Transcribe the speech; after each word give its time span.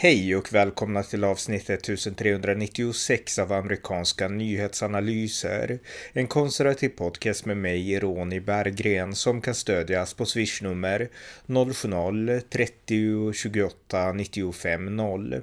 Hej 0.00 0.36
och 0.36 0.52
välkomna 0.52 1.02
till 1.02 1.24
avsnitt 1.24 1.70
1396 1.70 3.38
av 3.38 3.52
amerikanska 3.52 4.28
nyhetsanalyser. 4.28 5.78
En 6.12 6.26
konservativ 6.26 6.88
podcast 6.88 7.44
med 7.44 7.56
mig, 7.56 7.98
Ronny 7.98 8.40
Berggren, 8.40 9.14
som 9.14 9.40
kan 9.40 9.54
stödjas 9.54 10.14
på 10.14 10.26
swishnummer 10.26 11.08
070-30 11.46 13.32
28 13.32 14.12
95 14.12 14.96
0. 14.96 15.42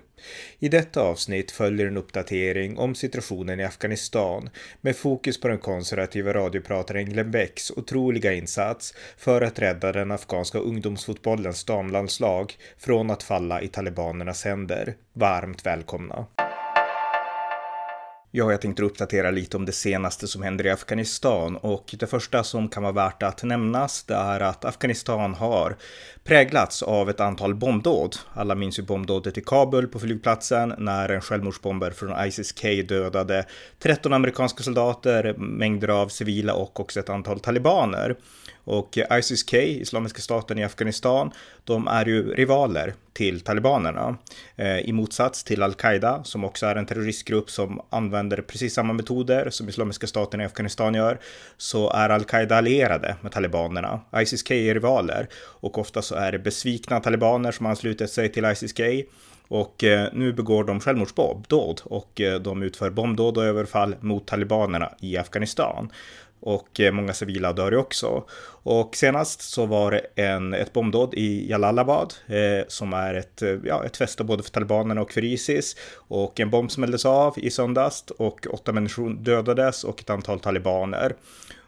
I 0.59 0.69
detta 0.69 1.01
avsnitt 1.01 1.51
följer 1.51 1.87
en 1.87 1.97
uppdatering 1.97 2.77
om 2.77 2.95
situationen 2.95 3.59
i 3.59 3.63
Afghanistan 3.63 4.49
med 4.81 4.95
fokus 4.95 5.39
på 5.39 5.47
den 5.47 5.57
konservativa 5.57 6.33
radioprataren 6.33 7.05
Glenn 7.05 7.31
Becks 7.31 7.71
otroliga 7.71 8.33
insats 8.33 8.93
för 9.17 9.41
att 9.41 9.59
rädda 9.59 9.91
den 9.91 10.11
afghanska 10.11 10.57
ungdomsfotbollens 10.57 11.63
damlandslag 11.63 12.53
från 12.77 13.11
att 13.11 13.23
falla 13.23 13.61
i 13.61 13.67
talibanernas 13.67 14.45
händer. 14.45 14.95
Varmt 15.13 15.65
välkomna! 15.65 16.27
Ja, 18.37 18.51
jag 18.51 18.61
tänkte 18.61 18.83
uppdatera 18.83 19.31
lite 19.31 19.57
om 19.57 19.65
det 19.65 19.71
senaste 19.71 20.27
som 20.27 20.43
händer 20.43 20.65
i 20.65 20.69
Afghanistan 20.69 21.55
och 21.55 21.95
det 21.99 22.07
första 22.07 22.43
som 22.43 22.69
kan 22.69 22.83
vara 22.83 22.93
värt 22.93 23.23
att 23.23 23.43
nämnas 23.43 24.03
det 24.03 24.13
är 24.13 24.39
att 24.39 24.65
Afghanistan 24.65 25.33
har 25.33 25.75
präglats 26.23 26.83
av 26.83 27.09
ett 27.09 27.19
antal 27.19 27.55
bombdåd. 27.55 28.15
Alla 28.33 28.55
minns 28.55 28.79
ju 28.79 28.83
bombdådet 28.83 29.37
i 29.37 29.41
Kabul 29.41 29.87
på 29.87 29.99
flygplatsen 29.99 30.73
när 30.77 31.09
en 31.09 31.21
självmordsbomber 31.21 31.91
från 31.91 32.25
ISIS-K 32.27 32.67
dödade 32.87 33.45
13 33.79 34.13
amerikanska 34.13 34.63
soldater, 34.63 35.33
mängder 35.37 35.87
av 35.87 36.07
civila 36.07 36.53
och 36.53 36.79
också 36.79 36.99
ett 36.99 37.09
antal 37.09 37.39
talibaner. 37.39 38.15
Och 38.65 38.97
ISIS-K, 39.11 39.57
Islamiska 39.57 40.21
staten 40.21 40.57
i 40.57 40.63
Afghanistan, 40.63 41.31
de 41.63 41.87
är 41.87 42.05
ju 42.05 42.33
rivaler 42.33 42.93
till 43.13 43.41
talibanerna. 43.41 44.17
Eh, 44.55 44.79
I 44.79 44.93
motsats 44.93 45.43
till 45.43 45.63
al-Qaida, 45.63 46.23
som 46.23 46.43
också 46.43 46.65
är 46.65 46.75
en 46.75 46.85
terroristgrupp 46.85 47.49
som 47.49 47.81
använder 47.89 48.41
precis 48.41 48.73
samma 48.73 48.93
metoder 48.93 49.49
som 49.49 49.69
Islamiska 49.69 50.07
staten 50.07 50.41
i 50.41 50.45
Afghanistan 50.45 50.93
gör, 50.93 51.19
så 51.57 51.89
är 51.89 52.09
al-Qaida 52.09 52.55
allierade 52.55 53.15
med 53.21 53.31
talibanerna. 53.31 54.01
ISIS-K 54.15 54.53
är 54.53 54.73
rivaler 54.73 55.27
och 55.35 55.77
ofta 55.77 56.01
så 56.01 56.15
är 56.15 56.31
det 56.31 56.39
besvikna 56.39 56.99
talibaner 56.99 57.51
som 57.51 57.65
anslutit 57.65 58.09
sig 58.09 58.31
till 58.31 58.45
ISIS-K 58.45 58.83
och 59.47 59.83
eh, 59.83 60.09
nu 60.13 60.33
begår 60.33 60.63
de 60.63 60.79
självmordsdåd 60.79 61.81
och 61.83 62.21
eh, 62.21 62.39
de 62.39 62.63
utför 62.63 62.89
bombdåd 62.89 63.37
och 63.37 63.45
överfall 63.45 63.95
mot 63.99 64.27
talibanerna 64.27 64.91
i 64.99 65.17
Afghanistan 65.17 65.89
och 66.45 66.79
eh, 66.79 66.91
många 66.91 67.13
civila 67.13 67.53
dör 67.53 67.71
ju 67.71 67.77
också. 67.77 68.23
Och 68.63 68.95
senast 68.95 69.41
så 69.41 69.65
var 69.65 69.91
det 69.91 70.23
en, 70.23 70.53
ett 70.53 70.73
bombdåd 70.73 71.13
i 71.13 71.49
Jalalabad 71.49 72.13
eh, 72.27 72.65
som 72.67 72.93
är 72.93 73.13
ett, 73.13 73.41
eh, 73.41 73.55
ja, 73.63 73.85
ett 73.85 73.97
fäste 73.97 74.23
både 74.23 74.43
för 74.43 74.51
talibanerna 74.51 75.01
och 75.01 75.11
för 75.11 75.23
Isis. 75.23 75.75
Och 75.95 76.39
en 76.39 76.49
bomb 76.49 76.71
smälldes 76.71 77.05
av 77.05 77.33
i 77.37 77.49
söndags 77.49 78.03
och 78.17 78.47
åtta 78.49 78.71
människor 78.71 79.09
dödades 79.09 79.83
och 79.83 79.99
ett 79.99 80.09
antal 80.09 80.39
talibaner. 80.39 81.15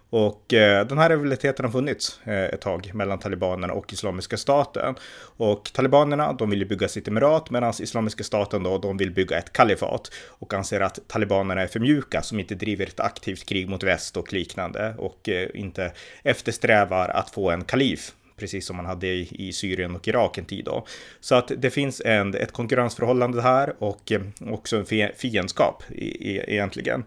Och 0.09 0.53
eh, 0.53 0.87
den 0.87 0.97
här 0.97 1.09
rivaliteten 1.09 1.65
har 1.65 1.71
funnits 1.71 2.19
eh, 2.23 2.45
ett 2.45 2.61
tag 2.61 2.91
mellan 2.93 3.19
talibanerna 3.19 3.73
och 3.73 3.93
Islamiska 3.93 4.37
staten. 4.37 4.95
Och 5.37 5.69
talibanerna, 5.73 6.33
de 6.33 6.49
vill 6.49 6.59
ju 6.59 6.65
bygga 6.65 6.87
sitt 6.87 7.07
emirat 7.07 7.49
medan 7.49 7.73
Islamiska 7.79 8.23
staten 8.23 8.63
då, 8.63 8.77
de 8.77 8.97
vill 8.97 9.11
bygga 9.11 9.37
ett 9.37 9.53
kalifat 9.53 10.11
och 10.27 10.53
anser 10.53 10.81
att 10.81 10.99
talibanerna 11.07 11.61
är 11.61 11.67
för 11.67 11.79
mjuka 11.79 12.21
som 12.21 12.39
inte 12.39 12.55
driver 12.55 12.85
ett 12.85 12.99
aktivt 12.99 13.45
krig 13.45 13.69
mot 13.69 13.83
väst 13.83 14.17
och 14.17 14.33
liknande 14.33 14.95
och 14.97 15.29
eh, 15.29 15.49
inte 15.53 15.91
eftersträvar 16.23 17.09
att 17.09 17.29
få 17.29 17.51
en 17.51 17.63
kalif 17.63 18.13
precis 18.37 18.65
som 18.65 18.75
man 18.75 18.85
hade 18.85 19.07
i, 19.07 19.27
i 19.31 19.53
Syrien 19.53 19.95
och 19.95 20.07
Irak 20.07 20.37
en 20.37 20.45
tid 20.45 20.65
då. 20.65 20.85
Så 21.19 21.35
att 21.35 21.51
det 21.57 21.69
finns 21.69 22.01
en, 22.05 22.35
ett 22.35 22.51
konkurrensförhållande 22.51 23.41
här 23.41 23.73
och 23.79 24.11
eh, 24.11 24.21
också 24.49 24.77
en 24.77 25.11
fiendskap 25.15 25.83
i, 25.89 26.31
i, 26.31 26.43
egentligen. 26.47 27.03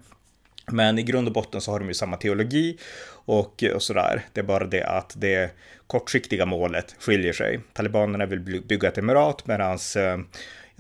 Men 0.73 0.99
i 0.99 1.03
grund 1.03 1.29
och 1.29 1.35
botten 1.35 1.61
så 1.61 1.71
har 1.71 1.79
de 1.79 1.89
ju 1.89 1.95
samma 1.95 2.17
teologi 2.17 2.79
och, 3.25 3.65
och 3.75 3.83
sådär. 3.83 4.23
Det 4.33 4.41
är 4.41 4.45
bara 4.45 4.65
det 4.65 4.85
att 4.85 5.15
det 5.17 5.51
kortsiktiga 5.87 6.47
målet 6.47 6.95
skiljer 6.99 7.33
sig. 7.33 7.61
Talibanerna 7.73 8.27
vill 8.27 8.63
bygga 8.63 8.89
ett 8.89 8.99
emirat 8.99 9.47
medan 9.47 9.79
eh, 9.97 10.19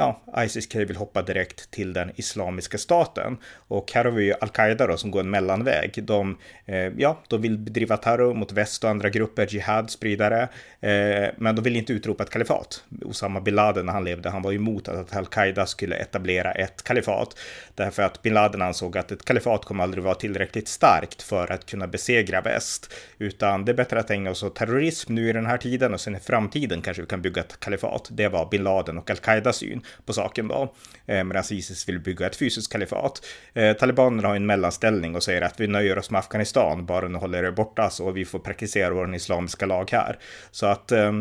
ja, 0.00 0.20
Isis-K 0.44 0.78
vill 0.78 0.96
hoppa 0.96 1.22
direkt 1.22 1.70
till 1.70 1.92
den 1.92 2.12
islamiska 2.16 2.78
staten. 2.78 3.36
Och 3.68 3.92
här 3.92 4.04
har 4.04 4.12
vi 4.12 4.24
ju 4.24 4.34
al-Qaida 4.40 4.86
då 4.86 4.96
som 4.96 5.10
går 5.10 5.20
en 5.20 5.30
mellanväg. 5.30 6.04
De, 6.04 6.38
eh, 6.66 6.76
ja, 6.76 7.20
de 7.28 7.42
vill 7.42 7.58
bedriva 7.58 7.96
terror 7.96 8.34
mot 8.34 8.52
väst 8.52 8.84
och 8.84 8.90
andra 8.90 9.08
grupper, 9.08 9.46
jihad, 9.50 9.90
spridare, 9.90 10.42
eh, 10.80 11.28
men 11.36 11.56
de 11.56 11.62
vill 11.62 11.76
inte 11.76 11.92
utropa 11.92 12.22
ett 12.22 12.30
kalifat. 12.30 12.84
Osama 13.04 13.40
bin 13.40 13.54
Laden 13.54 13.86
när 13.86 13.92
han 13.92 14.04
levde, 14.04 14.30
han 14.30 14.42
var 14.42 14.52
emot 14.52 14.88
att 14.88 15.16
al-Qaida 15.16 15.66
skulle 15.66 15.96
etablera 15.96 16.52
ett 16.52 16.82
kalifat. 16.84 17.38
Därför 17.74 18.02
att 18.02 18.22
bin 18.22 18.34
Laden 18.34 18.62
ansåg 18.62 18.98
att 18.98 19.12
ett 19.12 19.24
kalifat 19.24 19.64
kommer 19.64 19.84
aldrig 19.84 20.04
vara 20.04 20.14
tillräckligt 20.14 20.68
starkt 20.68 21.22
för 21.22 21.52
att 21.52 21.66
kunna 21.66 21.86
besegra 21.86 22.40
väst, 22.40 22.92
utan 23.18 23.64
det 23.64 23.72
är 23.72 23.76
bättre 23.76 24.00
att 24.00 24.10
ägna 24.10 24.30
oss 24.30 24.42
åt 24.42 24.56
terrorism 24.56 25.14
nu 25.14 25.28
i 25.28 25.32
den 25.32 25.46
här 25.46 25.58
tiden 25.58 25.94
och 25.94 26.00
sen 26.00 26.16
i 26.16 26.20
framtiden 26.20 26.82
kanske 26.82 27.02
vi 27.02 27.08
kan 27.08 27.22
bygga 27.22 27.40
ett 27.42 27.60
kalifat. 27.60 28.08
Det 28.10 28.28
var 28.28 28.50
bin 28.50 28.62
Laden 28.62 28.98
och 28.98 29.10
al-Qaidas 29.10 29.56
syn 29.56 29.82
på 30.06 30.12
saken 30.12 30.48
då. 30.48 30.74
Eh, 31.06 31.24
medan 31.24 31.44
Isis 31.50 31.88
vill 31.88 32.00
bygga 32.00 32.26
ett 32.26 32.36
fysiskt 32.36 32.72
kalifat. 32.72 33.26
Eh, 33.54 33.72
talibanerna 33.72 34.28
har 34.28 34.36
en 34.36 34.46
mellanställning 34.46 35.16
och 35.16 35.22
säger 35.22 35.42
att 35.42 35.60
vi 35.60 35.66
nöjer 35.66 35.98
oss 35.98 36.10
med 36.10 36.18
Afghanistan, 36.18 36.86
bara 36.86 37.08
ni 37.08 37.18
håller 37.18 37.44
er 37.44 37.50
borta 37.50 37.90
så 37.90 38.10
vi 38.10 38.24
får 38.24 38.38
praktisera 38.38 38.94
vår 38.94 39.14
islamiska 39.14 39.66
lag 39.66 39.90
här. 39.92 40.18
Så 40.50 40.66
att 40.66 40.92
eh, 40.92 41.12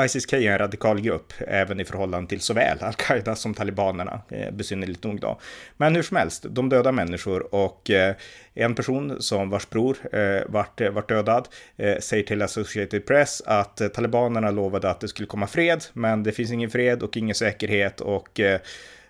Isis-K 0.00 0.36
är 0.36 0.52
en 0.52 0.58
radikal 0.58 1.00
grupp, 1.00 1.32
även 1.48 1.80
i 1.80 1.84
förhållande 1.84 2.28
till 2.28 2.40
såväl 2.40 2.78
al-Qaida 2.80 3.36
som 3.36 3.54
talibanerna, 3.54 4.20
eh, 4.28 4.50
besynnerligt 4.50 5.04
nog 5.04 5.20
då. 5.20 5.40
Men 5.76 5.96
hur 5.96 6.02
som 6.02 6.16
helst, 6.16 6.46
de 6.50 6.68
dödar 6.68 6.92
människor 6.92 7.54
och 7.54 7.90
eh, 7.90 8.14
en 8.54 8.74
person 8.74 9.22
som 9.22 9.50
vars 9.50 9.70
bror 9.70 9.96
eh, 10.12 10.42
vart, 10.46 10.80
eh, 10.80 10.90
vart 10.90 11.08
dödad 11.08 11.48
eh, 11.76 11.98
säger 11.98 12.22
till 12.22 12.42
Associated 12.42 13.06
Press 13.06 13.42
att 13.46 13.80
eh, 13.80 13.88
talibanerna 13.88 14.50
lovade 14.50 14.90
att 14.90 15.00
det 15.00 15.08
skulle 15.08 15.26
komma 15.26 15.46
fred, 15.46 15.84
men 15.92 16.22
det 16.22 16.32
finns 16.32 16.52
ingen 16.52 16.70
fred 16.70 17.02
och 17.02 17.16
ingen 17.16 17.34
säkerhet 17.34 18.00
och 18.00 18.40
eh, 18.40 18.60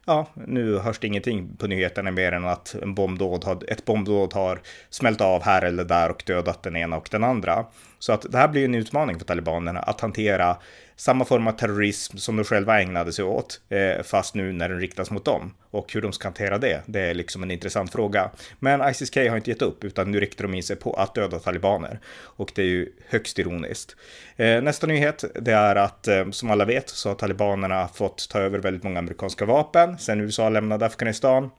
ja, 0.06 0.26
nu 0.34 0.78
hörs 0.78 0.98
det 0.98 1.06
ingenting 1.06 1.56
på 1.56 1.66
nyheterna 1.66 2.10
mer 2.10 2.32
än 2.32 2.44
att 2.44 2.74
en 2.82 2.94
bombdåd 2.94 3.44
har, 3.44 3.58
ett 3.68 3.84
bombdåd 3.84 4.32
har 4.32 4.60
smält 4.90 5.20
av 5.20 5.42
här 5.42 5.62
eller 5.62 5.84
där 5.84 6.10
och 6.10 6.22
dödat 6.26 6.62
den 6.62 6.76
ena 6.76 6.96
och 6.96 7.08
den 7.10 7.24
andra. 7.24 7.66
Så 8.04 8.12
att 8.12 8.32
det 8.32 8.38
här 8.38 8.48
blir 8.48 8.64
en 8.64 8.74
utmaning 8.74 9.18
för 9.18 9.26
talibanerna 9.26 9.80
att 9.80 10.00
hantera 10.00 10.56
samma 10.96 11.24
form 11.24 11.46
av 11.46 11.52
terrorism 11.52 12.16
som 12.16 12.36
de 12.36 12.44
själva 12.44 12.80
ägnade 12.80 13.12
sig 13.12 13.24
åt, 13.24 13.60
eh, 13.68 14.02
fast 14.02 14.34
nu 14.34 14.52
när 14.52 14.68
den 14.68 14.80
riktas 14.80 15.10
mot 15.10 15.24
dem. 15.24 15.54
Och 15.70 15.92
hur 15.92 16.02
de 16.02 16.12
ska 16.12 16.28
hantera 16.28 16.58
det, 16.58 16.82
det 16.86 17.00
är 17.00 17.14
liksom 17.14 17.42
en 17.42 17.50
intressant 17.50 17.92
fråga. 17.92 18.30
Men 18.58 18.90
ISIS-K 18.90 19.28
har 19.28 19.36
inte 19.36 19.50
gett 19.50 19.62
upp, 19.62 19.84
utan 19.84 20.10
nu 20.10 20.20
riktar 20.20 20.44
de 20.44 20.54
in 20.54 20.62
sig 20.62 20.76
på 20.76 20.92
att 20.92 21.14
döda 21.14 21.38
talibaner. 21.38 22.00
Och 22.16 22.52
det 22.54 22.62
är 22.62 22.66
ju 22.66 22.92
högst 23.08 23.38
ironiskt. 23.38 23.96
Eh, 24.36 24.62
nästa 24.62 24.86
nyhet, 24.86 25.24
det 25.40 25.52
är 25.52 25.76
att 25.76 26.08
eh, 26.08 26.30
som 26.30 26.50
alla 26.50 26.64
vet 26.64 26.88
så 26.88 27.08
har 27.08 27.16
talibanerna 27.16 27.88
fått 27.88 28.28
ta 28.28 28.38
över 28.38 28.58
väldigt 28.58 28.82
många 28.82 28.98
amerikanska 28.98 29.44
vapen 29.44 29.98
sen 29.98 30.20
USA 30.20 30.48
lämnade 30.48 30.86
Afghanistan. 30.86 31.50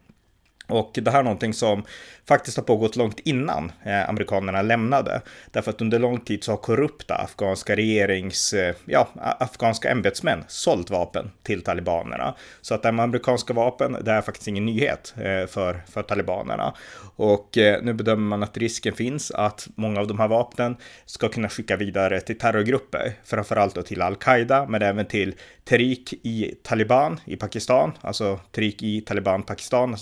Och 0.68 0.92
det 0.94 1.12
här 1.12 1.20
är 1.20 1.24
någonting 1.24 1.54
som 1.54 1.84
faktiskt 2.28 2.58
har 2.58 2.64
pågått 2.64 2.96
långt 2.96 3.20
innan 3.20 3.72
eh, 3.84 4.10
amerikanerna 4.10 4.62
lämnade. 4.62 5.22
Därför 5.52 5.72
att 5.72 5.82
under 5.82 6.00
lång 6.00 6.20
tid 6.20 6.44
så 6.44 6.52
har 6.52 6.58
korrupta 6.58 7.16
afghanska 7.16 7.76
regerings, 7.76 8.54
eh, 8.54 8.76
ja, 8.86 9.08
afghanska 9.40 9.90
ämbetsmän 9.90 10.44
sålt 10.48 10.90
vapen 10.90 11.32
till 11.44 11.62
talibanerna. 11.62 12.36
Så 12.62 12.76
att 12.76 12.82
det 12.82 12.88
här 12.88 12.94
med 12.94 13.04
amerikanska 13.04 13.54
vapen, 13.54 13.98
det 14.02 14.12
är 14.12 14.22
faktiskt 14.22 14.48
ingen 14.48 14.66
nyhet 14.66 15.14
eh, 15.18 15.48
för, 15.48 15.82
för 15.90 16.04
talibanerna. 16.04 16.74
Och 17.16 17.58
eh, 17.58 17.84
nu 17.84 17.94
bedömer 17.94 18.28
man 18.28 18.44
att 18.44 18.58
risken 18.58 18.94
finns 18.94 19.32
att 19.32 19.68
många 19.76 20.00
av 20.00 20.08
de 20.08 20.20
här 20.20 20.28
vapnen 20.28 20.78
ska 21.06 21.30
kunna 21.30 21.50
skicka 21.50 21.78
vidare 21.78 22.22
till 22.22 22.38
terrorgrupper, 22.38 23.14
framförallt 23.24 23.76
då 23.76 23.82
till 23.82 24.02
al-Qaida, 24.02 24.66
men 24.66 24.82
även 24.82 25.06
till 25.06 25.36
Tariq 25.64 26.14
i 26.24 26.56
Taliban 26.64 27.20
i 27.26 27.36
Pakistan, 27.36 27.92
alltså 28.02 28.40
Tariq 28.52 28.84
i 28.84 29.02
Taliban 29.02 29.44
Pakistan, 29.44 29.98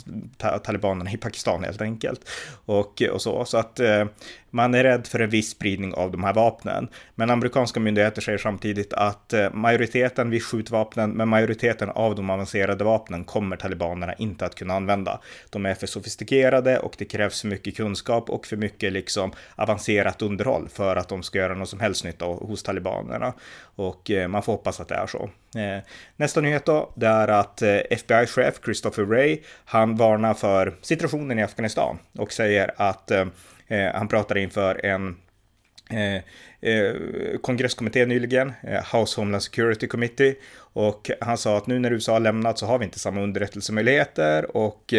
talibanerna 0.59 1.11
i 1.11 1.17
Pakistan 1.17 1.63
helt 1.63 1.81
enkelt. 1.81 2.29
Och, 2.65 3.01
och 3.01 3.21
så, 3.21 3.45
så 3.45 3.57
att 3.57 3.79
eh, 3.79 4.05
man 4.50 4.73
är 4.73 4.83
rädd 4.83 5.07
för 5.07 5.19
en 5.19 5.29
viss 5.29 5.50
spridning 5.50 5.94
av 5.94 6.11
de 6.11 6.23
här 6.23 6.33
vapnen. 6.33 6.88
Men 7.15 7.29
amerikanska 7.29 7.79
myndigheter 7.79 8.21
säger 8.21 8.38
samtidigt 8.38 8.94
att 8.94 9.33
eh, 9.33 9.53
majoriteten 9.53 10.29
vid 10.29 10.44
skjutvapnen, 10.44 11.11
men 11.11 11.27
majoriteten 11.27 11.89
av 11.89 12.15
de 12.15 12.29
avancerade 12.29 12.83
vapnen 12.83 13.23
kommer 13.23 13.55
talibanerna 13.55 14.13
inte 14.13 14.45
att 14.45 14.55
kunna 14.55 14.73
använda. 14.73 15.19
De 15.50 15.65
är 15.65 15.73
för 15.73 15.88
sofistikerade 15.88 16.79
och 16.79 16.95
det 16.97 17.06
krävs 17.06 17.41
för 17.41 17.47
mycket 17.47 17.77
kunskap 17.77 18.29
och 18.29 18.45
för 18.45 18.57
mycket 18.57 18.94
liksom 18.94 19.31
avancerat 19.56 20.21
underhåll 20.21 20.69
för 20.69 20.95
att 20.95 21.09
de 21.09 21.23
ska 21.23 21.39
göra 21.39 21.56
någon 21.56 21.67
som 21.67 21.79
helst 21.79 22.03
nytta 22.03 22.25
hos 22.25 22.63
talibanerna. 22.63 23.33
Och 23.75 24.11
eh, 24.11 24.27
man 24.27 24.43
får 24.43 24.53
hoppas 24.53 24.79
att 24.79 24.87
det 24.87 24.95
är 24.95 25.07
så. 25.07 25.29
Eh, 25.59 25.83
nästa 26.15 26.41
nyhet 26.41 26.65
då, 26.65 26.93
det 26.95 27.07
är 27.07 27.27
att 27.27 27.61
eh, 27.61 27.77
FBI-chef 27.89 28.59
Christopher 28.63 29.03
Wray, 29.03 29.39
han 29.65 29.95
varnar 29.95 30.33
för 30.33 30.75
situationen 30.81 31.39
i 31.39 31.43
Afghanistan 31.43 31.99
och 32.17 32.33
säger 32.33 32.71
att 32.77 33.11
han 33.93 34.07
pratar 34.07 34.37
inför 34.37 34.85
en 34.85 35.15
kongresskommitté 37.41 38.05
nyligen, 38.05 38.53
House 38.93 39.21
Homeland 39.21 39.43
Security 39.43 39.87
Committee, 39.87 40.35
och 40.57 41.11
han 41.21 41.37
sa 41.37 41.57
att 41.57 41.67
nu 41.67 41.79
när 41.79 41.91
USA 41.91 42.13
har 42.13 42.19
lämnat 42.19 42.59
så 42.59 42.65
har 42.65 42.79
vi 42.79 42.85
inte 42.85 42.99
samma 42.99 43.21
underrättelsemöjligheter 43.21 44.57
och 44.57 44.93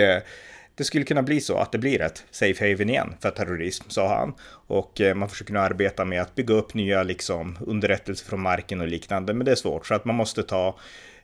det 0.74 0.84
skulle 0.84 1.04
kunna 1.04 1.22
bli 1.22 1.40
så 1.40 1.58
att 1.58 1.72
det 1.72 1.78
blir 1.78 2.02
ett 2.02 2.24
safe 2.30 2.70
haven 2.70 2.90
igen 2.90 3.14
för 3.20 3.30
terrorism, 3.30 3.84
sa 3.88 4.18
han. 4.18 4.34
Och 4.66 5.00
eh, 5.00 5.14
man 5.14 5.28
försöker 5.28 5.52
nu 5.52 5.58
arbeta 5.58 6.04
med 6.04 6.22
att 6.22 6.34
bygga 6.34 6.54
upp 6.54 6.74
nya 6.74 7.02
liksom, 7.02 7.58
underrättelser 7.60 8.26
från 8.26 8.40
marken 8.40 8.80
och 8.80 8.88
liknande, 8.88 9.34
men 9.34 9.44
det 9.44 9.52
är 9.52 9.56
svårt 9.56 9.86
så 9.86 9.94
att 9.94 10.04
man 10.04 10.14
måste 10.14 10.42
ta 10.42 10.78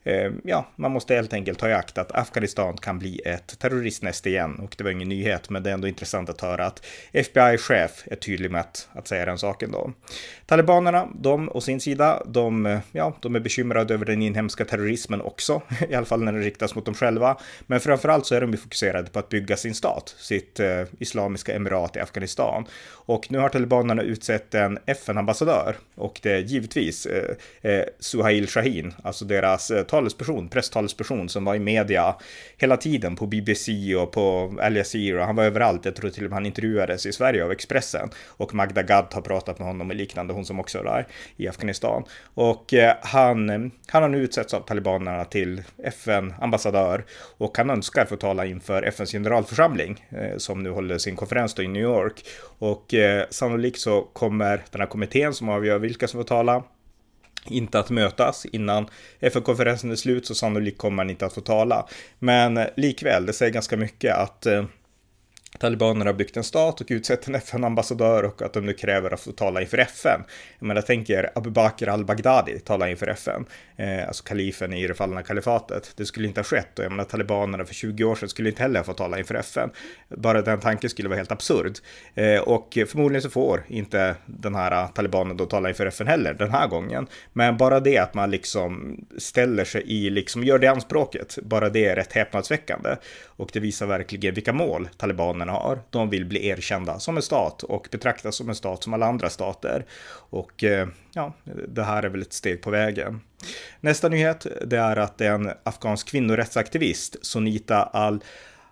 Eh, 0.05 0.33
ja, 0.45 0.67
man 0.77 0.91
måste 0.91 1.15
helt 1.15 1.33
enkelt 1.33 1.59
ta 1.59 1.69
i 1.69 1.73
akt 1.73 1.99
att 1.99 2.13
Afghanistan 2.13 2.77
kan 2.77 2.99
bli 2.99 3.21
ett 3.25 3.59
terroristnäste 3.59 4.29
igen 4.29 4.59
och 4.59 4.75
det 4.79 4.85
var 4.85 4.91
ingen 4.91 5.09
nyhet, 5.09 5.51
men 5.51 5.63
det 5.63 5.71
är 5.71 5.75
ändå 5.75 5.89
intressant 5.89 6.29
att 6.29 6.41
höra 6.41 6.67
att 6.67 6.87
FBI-chef 7.13 8.05
är 8.07 8.17
tydlig 8.17 8.51
med 8.51 8.61
att, 8.61 8.89
att 8.93 9.09
säga 9.09 9.25
den 9.25 9.39
saken 9.39 9.73
då. 9.73 9.93
Talibanerna, 10.47 11.09
de 11.15 11.49
å 11.49 11.61
sin 11.61 11.81
sida, 11.81 12.23
de, 12.27 12.67
eh, 12.67 12.79
ja, 12.93 13.17
de 13.21 13.37
är 13.37 13.41
bekymrade 13.41 13.95
över 13.95 14.05
den 14.05 14.23
inhemska 14.23 14.65
terrorismen 14.65 15.21
också, 15.21 15.63
i 15.89 15.95
alla 15.95 16.07
fall 16.07 16.23
när 16.23 16.33
den 16.33 16.43
riktas 16.43 16.75
mot 16.75 16.85
dem 16.85 16.95
själva. 16.95 17.37
Men 17.67 17.81
framförallt 17.81 18.27
så 18.27 18.35
är 18.35 18.41
de 18.41 18.51
ju 18.51 18.57
fokuserade 18.57 19.11
på 19.11 19.19
att 19.19 19.29
bygga 19.29 19.57
sin 19.57 19.75
stat, 19.75 20.15
sitt 20.19 20.61
eh, 20.61 20.83
islamiska 20.99 21.55
emirat 21.55 21.97
i 21.97 22.01
Afghanistan. 22.01 22.65
Och 22.89 23.27
nu 23.31 23.39
har 23.39 23.49
talibanerna 23.49 24.03
utsett 24.03 24.55
en 24.55 24.79
FN-ambassadör 24.87 25.77
och 25.95 26.21
det 26.23 26.33
är 26.33 26.39
givetvis 26.39 27.07
eh, 27.07 27.35
eh, 27.63 27.85
Suhail 27.99 28.47
Shahin, 28.47 28.95
alltså 29.03 29.25
deras 29.25 29.71
eh, 29.71 29.83
talesperson, 29.91 30.49
presstalesperson 30.49 31.29
som 31.29 31.45
var 31.45 31.55
i 31.55 31.59
media 31.59 32.17
hela 32.57 32.77
tiden 32.77 33.17
på 33.17 33.27
BBC 33.27 33.95
och 33.97 34.13
på 34.13 34.55
Al 34.63 34.77
Jazeera. 34.77 35.25
Han 35.25 35.37
var 35.37 35.45
överallt. 35.45 35.85
Jag 35.85 35.97
tror 35.97 36.11
till 36.11 36.25
och 36.25 36.31
med 36.31 36.37
han 36.37 36.47
intervjuades 36.47 37.07
i 37.07 37.13
Sverige 37.13 37.45
av 37.45 37.53
Expressen 37.53 38.11
och 38.27 38.55
Magda 38.55 38.83
Gad 38.83 39.07
har 39.13 39.21
pratat 39.21 39.59
med 39.59 39.69
honom 39.69 39.91
och 39.91 39.97
liknande, 39.97 40.35
hon 40.35 40.45
som 40.45 40.61
också 40.61 40.79
är 40.79 40.85
där 40.85 41.07
i 41.37 41.49
Afghanistan. 41.49 42.05
Och 42.35 42.75
eh, 42.75 42.97
han, 43.03 43.71
han 43.87 44.03
har 44.03 44.09
nu 44.09 44.19
utsetts 44.19 44.55
av 44.55 44.61
talibanerna 44.61 45.25
till 45.25 45.63
FN-ambassadör 45.85 47.05
och 47.39 47.59
han 47.59 47.71
önskar 47.71 48.05
få 48.05 48.17
tala 48.17 48.47
inför 48.47 48.83
FNs 48.83 49.13
generalförsamling 49.13 50.07
eh, 50.11 50.37
som 50.37 50.63
nu 50.63 50.71
håller 50.71 50.99
sin 50.99 51.17
konferens 51.17 51.55
då 51.55 51.63
i 51.63 51.69
New 51.69 51.83
York. 51.83 52.25
Och 52.59 52.95
eh, 52.95 53.25
sannolikt 53.31 53.81
så 53.81 54.03
kommer 54.03 54.65
den 54.71 54.81
här 54.81 54.89
kommittén 54.89 55.35
som 55.35 55.49
avgör 55.49 55.79
vilka 55.79 56.09
som 56.09 56.19
får 56.19 56.25
tala 56.25 56.63
inte 57.47 57.79
att 57.79 57.91
mötas 57.91 58.47
innan 58.47 58.87
FN-konferensen 59.21 59.91
är 59.91 59.97
slut 59.97 60.27
så 60.27 60.35
sannolikt 60.35 60.79
kommer 60.79 60.97
man 60.97 61.11
inte 61.11 61.27
att 61.27 61.33
få 61.33 61.41
tala. 61.41 61.87
Men 62.19 62.61
likväl, 62.77 63.27
det 63.27 63.33
säger 63.33 63.53
ganska 63.53 63.77
mycket 63.77 64.15
att 64.15 64.47
eh, 64.47 64.65
talibanerna 65.59 66.05
har 66.05 66.15
byggt 66.15 66.37
en 66.37 66.45
stat 66.45 66.81
och 66.81 66.87
utsett 66.91 67.29
en 67.29 67.35
FN-ambassadör 67.35 68.25
och 68.25 68.43
att 68.43 68.53
de 68.53 68.67
nu 68.67 68.73
kräver 68.73 69.11
att 69.11 69.21
få 69.21 69.33
tala 69.33 69.61
inför 69.61 69.79
FN. 69.79 70.21
Jag 70.59 70.67
menar, 70.67 70.83
tänk 70.83 71.11
er 71.11 71.31
Abu 71.35 71.51
Bakr 71.51 71.89
al-Baghdadi 71.89 72.59
tala 72.59 72.89
inför 72.89 73.07
FN, 73.07 73.47
eh, 73.77 74.09
alltså 74.09 74.25
kalifen 74.25 74.73
i 74.73 74.87
det 74.87 74.95
fallna 74.95 75.23
kalifatet. 75.23 75.93
Det 75.97 76.07
skulle 76.07 76.29
inte 76.29 76.41
ha 76.41 76.45
skett 76.45 76.79
och 76.79 76.85
jag 76.85 76.93
menar, 76.93 77.05
talibanerna 77.05 77.65
för 77.65 77.75
20 77.75 78.05
år 78.05 78.15
sedan 78.15 78.29
skulle 78.29 78.49
inte 78.49 78.63
heller 78.63 78.83
få 78.83 78.93
tala 78.93 79.19
inför 79.19 79.35
FN. 79.35 79.71
Bara 80.09 80.43
den 80.43 80.61
tanken 80.61 80.91
skulle 80.91 81.09
vara 81.09 81.17
helt 81.17 81.33
absurd. 81.33 81.79
Eh, 82.15 82.41
och 82.41 82.79
förmodligen 82.89 83.23
så 83.23 83.31
får 83.31 83.65
inte 83.69 84.15
den 84.27 84.55
här 84.55 84.87
talibanen 84.87 85.37
då 85.37 85.47
tala 85.47 85.69
inför 85.69 85.87
FN 85.87 86.07
heller 86.07 86.35
den 86.35 86.51
här 86.51 86.67
gången. 86.67 87.07
Men 87.33 87.57
bara 87.57 87.81
det 87.81 87.99
att 87.99 88.15
man 88.15 88.31
liksom 88.31 88.97
ställer 89.19 89.65
sig 89.65 89.83
i, 89.87 90.11
liksom 90.11 90.45
gör 90.45 90.59
det 90.59 90.67
anspråket, 90.67 91.39
bara 91.43 91.69
det 91.69 91.87
är 91.87 91.97
rätt 91.97 92.13
häpnadsväckande. 92.13 92.97
Och 93.25 93.51
det 93.53 93.61
visar 93.61 93.87
verkligen 93.87 94.35
vilka 94.35 94.53
mål 94.53 94.89
talibanerna 94.97 95.40
har. 95.49 95.81
De 95.91 96.11
vill 96.11 96.25
bli 96.25 96.47
erkända 96.47 96.99
som 96.99 97.17
en 97.17 97.23
stat 97.23 97.63
och 97.63 97.89
betraktas 97.91 98.37
som 98.37 98.49
en 98.49 98.55
stat 98.55 98.83
som 98.83 98.95
alla 98.95 99.07
andra 99.07 99.31
stater. 99.31 99.85
Och 100.13 100.65
eh, 100.65 100.89
ja, 101.13 101.33
det 101.69 101.83
här 101.83 102.03
är 102.03 102.09
väl 102.09 102.23
ett 102.23 102.33
steg 102.33 102.63
på 102.63 102.71
vägen. 102.71 103.21
Nästa 103.81 104.09
nyhet, 104.09 104.47
det 104.67 104.79
är 104.79 104.97
att 104.97 105.21
en 105.21 105.51
afghansk 105.63 106.09
kvinnorättsaktivist, 106.09 107.17
Sonita 107.27 107.83
Al 107.83 108.25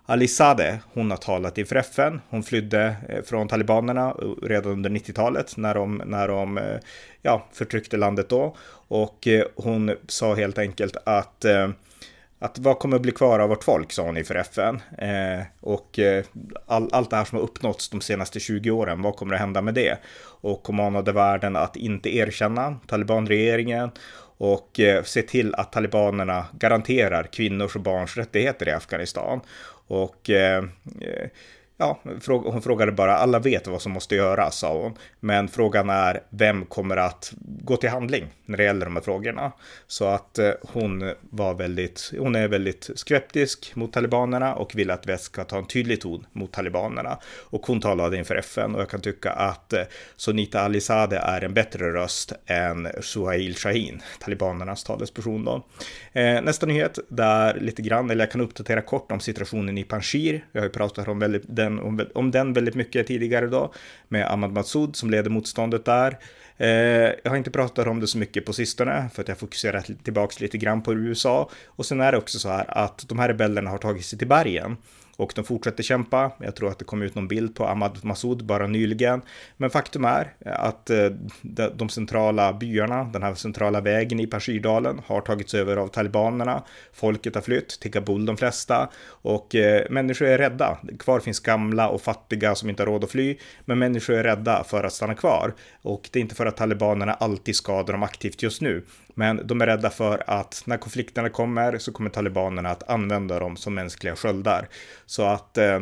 Alizadeh, 0.05 0.75
hon 0.93 1.11
har 1.11 1.17
talat 1.17 1.57
inför 1.57 1.75
FN. 1.75 2.21
Hon 2.29 2.43
flydde 2.43 2.95
eh, 3.09 3.23
från 3.23 3.47
talibanerna 3.47 4.09
eh, 4.09 4.47
redan 4.47 4.71
under 4.71 4.89
90-talet 4.89 5.57
när 5.57 5.73
de, 5.73 6.01
när 6.05 6.27
de 6.27 6.59
ja, 7.21 7.47
förtryckte 7.53 7.97
landet 7.97 8.29
då. 8.29 8.55
Och 8.87 9.27
hon 9.55 9.95
sa 10.07 10.35
helt 10.35 10.57
enkelt 10.57 10.97
att 11.03 11.45
att 12.39 12.59
vad 12.59 12.79
kommer 12.79 12.95
att 12.95 13.01
bli 13.01 13.11
kvar 13.11 13.39
av 13.39 13.49
vårt 13.49 13.63
folk, 13.63 13.91
sa 13.91 14.03
hon 14.03 14.17
inför 14.17 14.35
FN. 14.35 14.81
Eh, 14.97 15.45
och 15.59 15.99
eh, 15.99 16.25
all, 16.65 16.89
allt 16.91 17.09
det 17.09 17.15
här 17.15 17.25
som 17.25 17.37
har 17.37 17.43
uppnåtts 17.43 17.89
de 17.89 18.01
senaste 18.01 18.39
20 18.39 18.71
åren, 18.71 19.01
vad 19.01 19.15
kommer 19.15 19.33
att 19.33 19.39
hända 19.39 19.61
med 19.61 19.73
det? 19.73 19.97
Och 20.41 20.67
hon 20.67 20.75
manade 20.75 21.11
världen 21.11 21.55
att 21.55 21.75
inte 21.75 22.15
erkänna 22.15 22.79
talibanregeringen 22.87 23.91
och 24.37 24.79
eh, 24.79 25.03
se 25.03 25.21
till 25.21 25.55
att 25.55 25.71
talibanerna 25.71 26.45
garanterar 26.59 27.23
kvinnors 27.23 27.75
och 27.75 27.81
barns 27.81 28.17
rättigheter 28.17 28.67
i 28.67 28.71
Afghanistan. 28.71 29.41
Och 29.87 30.29
eh, 30.29 30.63
eh 31.01 31.29
Ja, 31.81 31.99
hon 32.25 32.61
frågade 32.61 32.91
bara, 32.91 33.17
alla 33.17 33.39
vet 33.39 33.67
vad 33.67 33.81
som 33.81 33.91
måste 33.91 34.15
göras, 34.15 34.59
sa 34.59 34.81
hon. 34.81 34.93
Men 35.19 35.47
frågan 35.47 35.89
är, 35.89 36.19
vem 36.29 36.65
kommer 36.65 36.97
att 36.97 37.33
gå 37.39 37.77
till 37.77 37.89
handling 37.89 38.25
när 38.45 38.57
det 38.57 38.63
gäller 38.63 38.85
de 38.85 38.95
här 38.95 39.03
frågorna? 39.03 39.51
Så 39.87 40.07
att 40.07 40.39
eh, 40.39 40.51
hon 40.61 41.13
var 41.21 41.53
väldigt, 41.53 42.11
hon 42.19 42.35
är 42.35 42.47
väldigt 42.47 42.89
skeptisk 42.95 43.75
mot 43.75 43.93
talibanerna 43.93 44.55
och 44.55 44.75
vill 44.75 44.91
att 44.91 45.07
väst 45.07 45.23
ska 45.23 45.43
ta 45.43 45.57
en 45.57 45.67
tydlig 45.67 46.01
ton 46.01 46.25
mot 46.31 46.51
talibanerna. 46.51 47.17
Och 47.49 47.67
hon 47.67 47.81
talade 47.81 48.17
inför 48.17 48.35
FN 48.35 48.75
och 48.75 48.81
jag 48.81 48.89
kan 48.89 49.01
tycka 49.01 49.31
att 49.31 49.73
eh, 49.73 49.83
Sunita 50.15 50.49
Sonita 50.49 50.65
Alizadeh 50.65 51.29
är 51.29 51.43
en 51.43 51.53
bättre 51.53 51.93
röst 51.93 52.33
än 52.45 52.87
Suhail 53.01 53.55
Shahin, 53.55 54.01
talibanernas 54.19 54.83
talesperson 54.83 55.45
då. 55.45 55.63
Eh, 56.13 56.41
nästa 56.41 56.65
nyhet, 56.65 56.99
där 57.07 57.59
lite 57.59 57.81
grann, 57.81 58.09
eller 58.09 58.23
jag 58.23 58.31
kan 58.31 58.41
uppdatera 58.41 58.81
kort 58.81 59.11
om 59.11 59.19
situationen 59.19 59.77
i 59.77 59.83
Panjshir. 59.83 60.45
Jag 60.51 60.61
har 60.61 60.65
ju 60.65 60.71
pratat 60.71 61.07
om 61.07 61.19
väldigt, 61.19 61.43
den 61.47 61.68
den, 61.69 61.79
om, 61.79 62.05
om 62.13 62.31
den 62.31 62.53
väldigt 62.53 62.75
mycket 62.75 63.07
tidigare 63.07 63.47
då, 63.47 63.73
med 64.07 64.31
Ahmad 64.31 64.51
Massoud 64.51 64.95
som 64.95 65.09
leder 65.09 65.29
motståndet 65.29 65.85
där. 65.85 66.17
Eh, 66.57 66.69
jag 67.23 67.29
har 67.29 67.37
inte 67.37 67.51
pratat 67.51 67.87
om 67.87 67.99
det 67.99 68.07
så 68.07 68.17
mycket 68.17 68.45
på 68.45 68.53
sistone 68.53 69.09
för 69.13 69.21
att 69.21 69.27
jag 69.27 69.37
fokuserat 69.37 69.89
tillbaks 70.03 70.39
lite 70.39 70.57
grann 70.57 70.81
på 70.81 70.93
USA. 70.93 71.49
Och 71.67 71.85
sen 71.85 72.01
är 72.01 72.11
det 72.11 72.17
också 72.17 72.39
så 72.39 72.49
här 72.49 72.65
att 72.67 73.05
de 73.07 73.19
här 73.19 73.27
rebellerna 73.27 73.69
har 73.69 73.77
tagit 73.77 74.05
sig 74.05 74.19
till 74.19 74.27
bergen 74.27 74.77
och 75.19 75.33
de 75.35 75.45
fortsätter 75.45 75.83
kämpa. 75.83 76.31
Jag 76.39 76.55
tror 76.55 76.69
att 76.69 76.79
det 76.79 76.85
kom 76.85 77.01
ut 77.01 77.15
någon 77.15 77.27
bild 77.27 77.55
på 77.55 77.65
Ahmad 77.65 78.05
Massoud 78.05 78.45
bara 78.45 78.67
nyligen. 78.67 79.21
Men 79.57 79.69
faktum 79.69 80.05
är 80.05 80.33
att 80.45 80.89
eh, 80.89 81.09
de 81.75 81.89
centrala 81.89 82.53
byarna, 82.53 83.03
den 83.03 83.23
här 83.23 83.33
centrala 83.33 83.81
vägen 83.81 84.19
i 84.19 84.27
Pashirdalen 84.27 85.01
har 85.05 85.21
tagits 85.21 85.53
över 85.53 85.77
av 85.77 85.87
talibanerna. 85.87 86.63
Folket 86.93 87.35
har 87.35 87.41
flytt 87.41 87.79
till 87.79 87.91
Kabul 87.91 88.25
de 88.25 88.37
flesta 88.37 88.89
och 89.07 89.55
eh, 89.55 89.89
människor 89.89 90.27
är 90.27 90.37
rädda. 90.37 90.77
Kvar 90.99 91.19
finns 91.19 91.39
gamla 91.39 91.89
och 91.89 92.01
fattiga 92.01 92.55
som 92.55 92.69
inte 92.69 92.83
har 92.83 92.87
råd 92.87 93.03
att 93.03 93.11
fly, 93.11 93.37
men 93.65 93.79
människor 93.79 94.15
är 94.15 94.23
rädda 94.23 94.63
för 94.63 94.83
att 94.83 94.93
stanna 94.93 95.15
kvar. 95.15 95.53
Och 95.81 96.09
det 96.11 96.19
är 96.19 96.21
inte 96.21 96.35
för 96.35 96.45
att 96.45 96.57
talibanerna 96.57 97.13
alltid 97.13 97.55
skadar 97.55 97.93
dem 97.93 98.03
aktivt 98.03 98.43
just 98.43 98.61
nu, 98.61 98.83
men 99.19 99.47
de 99.47 99.61
är 99.61 99.65
rädda 99.65 99.89
för 99.89 100.23
att 100.27 100.63
när 100.65 100.77
konflikterna 100.77 101.29
kommer 101.29 101.77
så 101.77 101.91
kommer 101.91 102.09
talibanerna 102.09 102.69
att 102.69 102.89
använda 102.89 103.39
dem 103.39 103.57
som 103.57 103.75
mänskliga 103.75 104.15
sköldar. 104.15 104.67
Så 105.05 105.23
att 105.25 105.57
eh, 105.57 105.81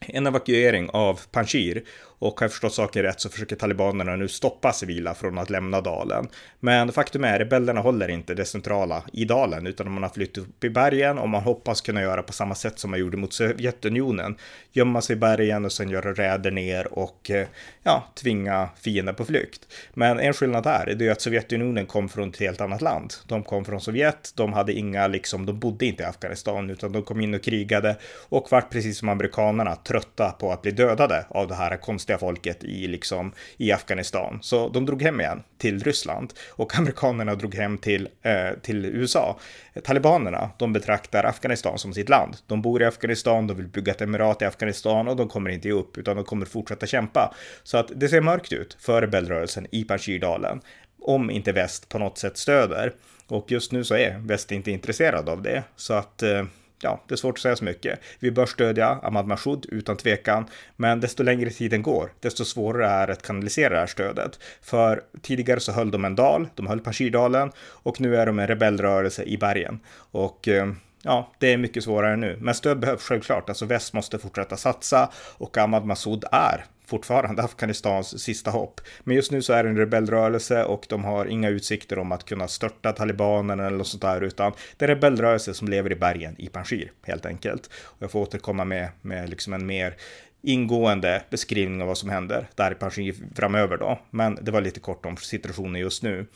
en 0.00 0.26
evakuering 0.26 0.90
av 0.90 1.20
Panjshir 1.30 1.84
och 2.18 2.40
har 2.40 2.44
jag 2.44 2.50
förstått 2.50 2.74
saken 2.74 3.02
rätt 3.02 3.20
så 3.20 3.28
försöker 3.28 3.56
talibanerna 3.56 4.16
nu 4.16 4.28
stoppa 4.28 4.72
civila 4.72 5.14
från 5.14 5.38
att 5.38 5.50
lämna 5.50 5.80
dalen. 5.80 6.28
Men 6.60 6.92
faktum 6.92 7.24
är, 7.24 7.38
rebellerna 7.38 7.80
håller 7.80 8.08
inte 8.08 8.34
det 8.34 8.44
centrala 8.44 9.02
i 9.12 9.24
dalen, 9.24 9.66
utan 9.66 9.90
man 9.90 10.02
har 10.02 10.10
flytt 10.10 10.38
upp 10.38 10.64
i 10.64 10.70
bergen 10.70 11.18
och 11.18 11.28
man 11.28 11.42
hoppas 11.42 11.80
kunna 11.80 12.02
göra 12.02 12.22
på 12.22 12.32
samma 12.32 12.54
sätt 12.54 12.78
som 12.78 12.90
man 12.90 13.00
gjorde 13.00 13.16
mot 13.16 13.32
Sovjetunionen. 13.32 14.36
Gömma 14.72 15.00
sig 15.00 15.16
i 15.16 15.18
bergen 15.18 15.64
och 15.64 15.72
sen 15.72 15.90
göra 15.90 16.12
räder 16.12 16.50
ner 16.50 16.98
och 16.98 17.30
eh, 17.30 17.46
ja, 17.82 18.04
tvinga 18.14 18.68
fienden 18.80 19.14
på 19.14 19.24
flykt. 19.24 19.60
Men 19.94 20.20
en 20.20 20.32
skillnad 20.32 20.66
här 20.66 20.86
är 20.86 21.02
ju 21.02 21.10
att 21.10 21.20
Sovjetunionen 21.20 21.86
kom 21.86 22.08
från 22.08 22.28
ett 22.28 22.40
helt 22.40 22.60
annat 22.60 22.82
land. 22.82 23.14
De 23.26 23.42
kom 23.42 23.64
från 23.64 23.80
Sovjet, 23.80 24.32
de 24.34 24.52
hade 24.52 24.72
inga, 24.72 25.06
liksom, 25.06 25.46
de 25.46 25.58
bodde 25.58 25.86
inte 25.86 26.02
i 26.02 26.06
Afghanistan, 26.06 26.70
utan 26.70 26.92
de 26.92 27.02
kom 27.02 27.20
in 27.20 27.34
och 27.34 27.42
krigade 27.42 27.96
och 28.28 28.48
vart 28.50 28.70
precis 28.70 28.98
som 28.98 29.08
amerikanerna 29.08 29.76
trötta 29.76 30.30
på 30.30 30.52
att 30.52 30.62
bli 30.62 30.70
dödade 30.70 31.24
av 31.28 31.48
det 31.48 31.54
här 31.54 31.76
konstiga 31.76 32.07
konstiga 32.08 32.18
folket 32.18 32.64
i, 32.64 32.86
liksom, 32.88 33.32
i 33.58 33.72
Afghanistan. 33.72 34.38
Så 34.42 34.68
de 34.68 34.86
drog 34.86 35.02
hem 35.02 35.20
igen 35.20 35.42
till 35.58 35.82
Ryssland 35.82 36.32
och 36.56 36.74
amerikanerna 36.78 37.34
drog 37.34 37.54
hem 37.54 37.78
till, 37.78 38.08
eh, 38.22 38.58
till 38.62 38.84
USA. 38.84 39.38
Talibanerna, 39.84 40.50
de 40.58 40.72
betraktar 40.72 41.24
Afghanistan 41.24 41.78
som 41.78 41.94
sitt 41.94 42.08
land. 42.08 42.36
De 42.46 42.62
bor 42.62 42.82
i 42.82 42.84
Afghanistan, 42.84 43.46
de 43.46 43.56
vill 43.56 43.68
bygga 43.68 43.92
ett 43.92 44.00
emirat 44.00 44.42
i 44.42 44.44
Afghanistan 44.44 45.08
och 45.08 45.16
de 45.16 45.28
kommer 45.28 45.50
inte 45.50 45.68
ge 45.68 45.74
upp 45.74 45.98
utan 45.98 46.16
de 46.16 46.24
kommer 46.24 46.46
fortsätta 46.46 46.86
kämpa. 46.86 47.34
Så 47.62 47.78
att 47.78 47.90
det 47.94 48.08
ser 48.08 48.20
mörkt 48.20 48.52
ut 48.52 48.76
för 48.80 49.02
rebellrörelsen 49.02 49.66
i 49.70 49.84
Panjshirdalen 49.84 50.60
om 51.02 51.30
inte 51.30 51.52
väst 51.52 51.88
på 51.88 51.98
något 51.98 52.18
sätt 52.18 52.36
stöder. 52.36 52.92
Och 53.28 53.50
just 53.50 53.72
nu 53.72 53.84
så 53.84 53.94
är 53.94 54.18
väst 54.18 54.52
inte 54.52 54.70
intresserad 54.70 55.28
av 55.28 55.42
det. 55.42 55.62
Så 55.76 55.94
att 55.94 56.22
eh, 56.22 56.44
ja, 56.82 57.04
det 57.08 57.14
är 57.14 57.16
svårt 57.16 57.34
att 57.34 57.42
säga 57.42 57.56
så 57.56 57.64
mycket. 57.64 58.00
Vi 58.18 58.30
bör 58.30 58.46
stödja 58.46 58.88
Ahmad 59.02 59.26
Mashoud 59.26 59.66
utan 59.68 59.96
tvekan, 59.96 60.46
men 60.76 61.00
desto 61.00 61.22
längre 61.22 61.50
tiden 61.50 61.82
går, 61.82 62.12
desto 62.20 62.44
svårare 62.44 62.86
är 62.86 63.06
det 63.06 63.12
att 63.12 63.22
kanalisera 63.22 63.74
det 63.74 63.80
här 63.80 63.86
stödet. 63.86 64.38
För 64.62 65.02
tidigare 65.22 65.60
så 65.60 65.72
höll 65.72 65.90
de 65.90 66.04
en 66.04 66.14
dal, 66.14 66.48
de 66.54 66.66
höll 66.66 66.80
Pashirdalen 66.80 67.52
och 67.58 68.00
nu 68.00 68.16
är 68.16 68.26
de 68.26 68.38
en 68.38 68.46
rebellrörelse 68.46 69.22
i 69.22 69.36
bergen. 69.38 69.80
Och 70.10 70.48
eh, 70.48 70.72
ja, 71.02 71.32
det 71.38 71.52
är 71.52 71.56
mycket 71.56 71.84
svårare 71.84 72.16
nu. 72.16 72.38
Men 72.40 72.54
stöd 72.54 72.78
behövs 72.78 73.02
självklart. 73.02 73.48
Alltså 73.48 73.64
väst 73.64 73.92
måste 73.92 74.18
fortsätta 74.18 74.56
satsa 74.56 75.10
och 75.14 75.58
Ahmad 75.58 75.84
Massoud 75.84 76.24
är 76.32 76.64
fortfarande 76.88 77.42
Afghanistans 77.42 78.22
sista 78.22 78.50
hopp. 78.50 78.80
Men 79.04 79.16
just 79.16 79.32
nu 79.32 79.42
så 79.42 79.52
är 79.52 79.64
det 79.64 79.70
en 79.70 79.76
rebellrörelse 79.76 80.64
och 80.64 80.86
de 80.88 81.04
har 81.04 81.26
inga 81.26 81.48
utsikter 81.48 81.98
om 81.98 82.12
att 82.12 82.24
kunna 82.24 82.48
störta 82.48 82.92
talibanerna 82.92 83.66
eller 83.66 83.78
något 83.78 83.86
sånt 83.86 84.02
där, 84.02 84.20
utan 84.20 84.52
det 84.76 84.84
är 84.84 84.88
rebellrörelse 84.88 85.54
som 85.54 85.68
lever 85.68 85.92
i 85.92 85.96
bergen 85.96 86.34
i 86.38 86.48
Panjshir 86.48 86.92
helt 87.02 87.26
enkelt. 87.26 87.70
Och 87.84 88.02
jag 88.02 88.10
får 88.10 88.20
återkomma 88.20 88.64
med, 88.64 88.88
med 89.02 89.28
liksom 89.28 89.52
en 89.52 89.66
mer 89.66 89.96
ingående 90.42 91.22
beskrivning 91.30 91.82
av 91.82 91.88
vad 91.88 91.98
som 91.98 92.08
händer 92.08 92.46
där 92.54 92.72
i 92.72 92.74
Panjshir 92.74 93.14
framöver 93.34 93.76
då. 93.76 93.98
Men 94.10 94.38
det 94.42 94.50
var 94.50 94.60
lite 94.60 94.80
kort 94.80 95.06
om 95.06 95.16
situationen 95.16 95.80
just 95.80 96.02
nu. 96.02 96.26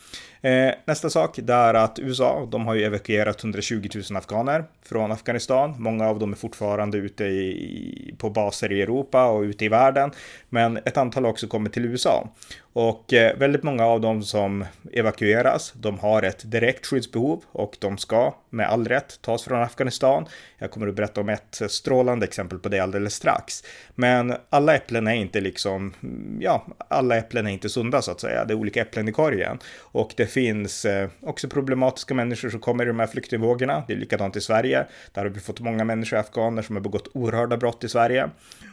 Eh, 0.45 0.75
nästa 0.85 1.11
sak 1.11 1.39
det 1.43 1.53
är 1.53 1.75
att 1.75 1.99
USA, 1.99 2.49
de 2.51 2.67
har 2.67 2.75
ju 2.75 2.85
evakuerat 2.85 3.45
120 3.45 3.89
000 3.95 4.17
afghaner 4.17 4.65
från 4.83 5.13
Afghanistan. 5.13 5.75
Många 5.79 6.09
av 6.09 6.19
dem 6.19 6.33
är 6.33 6.37
fortfarande 6.37 6.99
ute 6.99 7.25
i, 7.25 8.15
på 8.19 8.31
baser 8.31 8.73
i 8.73 8.83
Europa 8.83 9.27
och 9.27 9.43
ute 9.43 9.65
i 9.65 9.69
världen, 9.69 10.11
men 10.49 10.77
ett 10.77 10.97
antal 10.97 11.25
har 11.25 11.31
också 11.31 11.47
kommit 11.47 11.73
till 11.73 11.85
USA. 11.85 12.29
Och 12.73 13.13
eh, 13.13 13.37
väldigt 13.39 13.63
många 13.63 13.87
av 13.87 14.01
dem 14.01 14.23
som 14.23 14.65
evakueras, 14.93 15.73
de 15.77 15.99
har 15.99 16.23
ett 16.23 16.51
direkt 16.51 16.87
skyddsbehov 16.87 17.45
och 17.53 17.77
de 17.81 17.99
ska 17.99 18.35
med 18.51 18.67
all 18.67 18.87
rätt 18.87 19.23
tas 19.23 19.45
från 19.45 19.63
Afghanistan. 19.63 20.27
Jag 20.59 20.71
kommer 20.71 20.89
att 20.89 20.95
berätta 20.95 21.21
om 21.21 21.29
ett 21.29 21.63
strålande 21.69 22.27
exempel 22.27 22.59
på 22.59 22.69
det 22.69 22.81
alldeles 22.81 23.15
strax. 23.15 23.65
Men 23.95 24.35
alla 24.51 24.75
äpplen 24.75 25.07
är 25.07 25.15
inte 25.15 25.41
liksom, 25.41 25.95
ja, 26.41 26.67
alla 26.89 27.17
äpplen 27.17 27.47
är 27.47 27.51
inte 27.51 27.69
sunda 27.69 28.03
så 28.03 28.11
att 28.11 28.21
säga. 28.21 28.45
Det 28.45 28.53
är 28.53 28.59
olika 28.59 28.83
äpplen 28.83 29.09
i 29.09 29.13
korgen 29.13 29.59
och 29.79 30.15
det 30.17 30.27
finns 30.33 30.85
eh, 30.85 31.11
också 31.21 31.49
problematiska 31.49 32.15
människor 32.15 32.51
som 32.51 32.61
kommer 32.61 32.85
i 32.85 32.89
de 32.89 33.01
här 33.01 33.07
flyktingvågorna. 33.07 33.85
Det 33.87 33.93
är 33.93 33.97
likadant 33.97 34.37
i 34.37 34.41
Sverige. 34.41 34.87
Där 35.13 35.23
har 35.23 35.29
vi 35.29 35.41
fått 35.41 35.61
många 35.61 35.85
människor, 35.85 36.17
afghaner, 36.17 36.63
som 36.63 36.77
har 36.77 36.81
begått 36.81 37.09
oerhörda 37.15 37.57
brott 37.57 37.85
i 37.85 37.89
Sverige. 37.89 38.31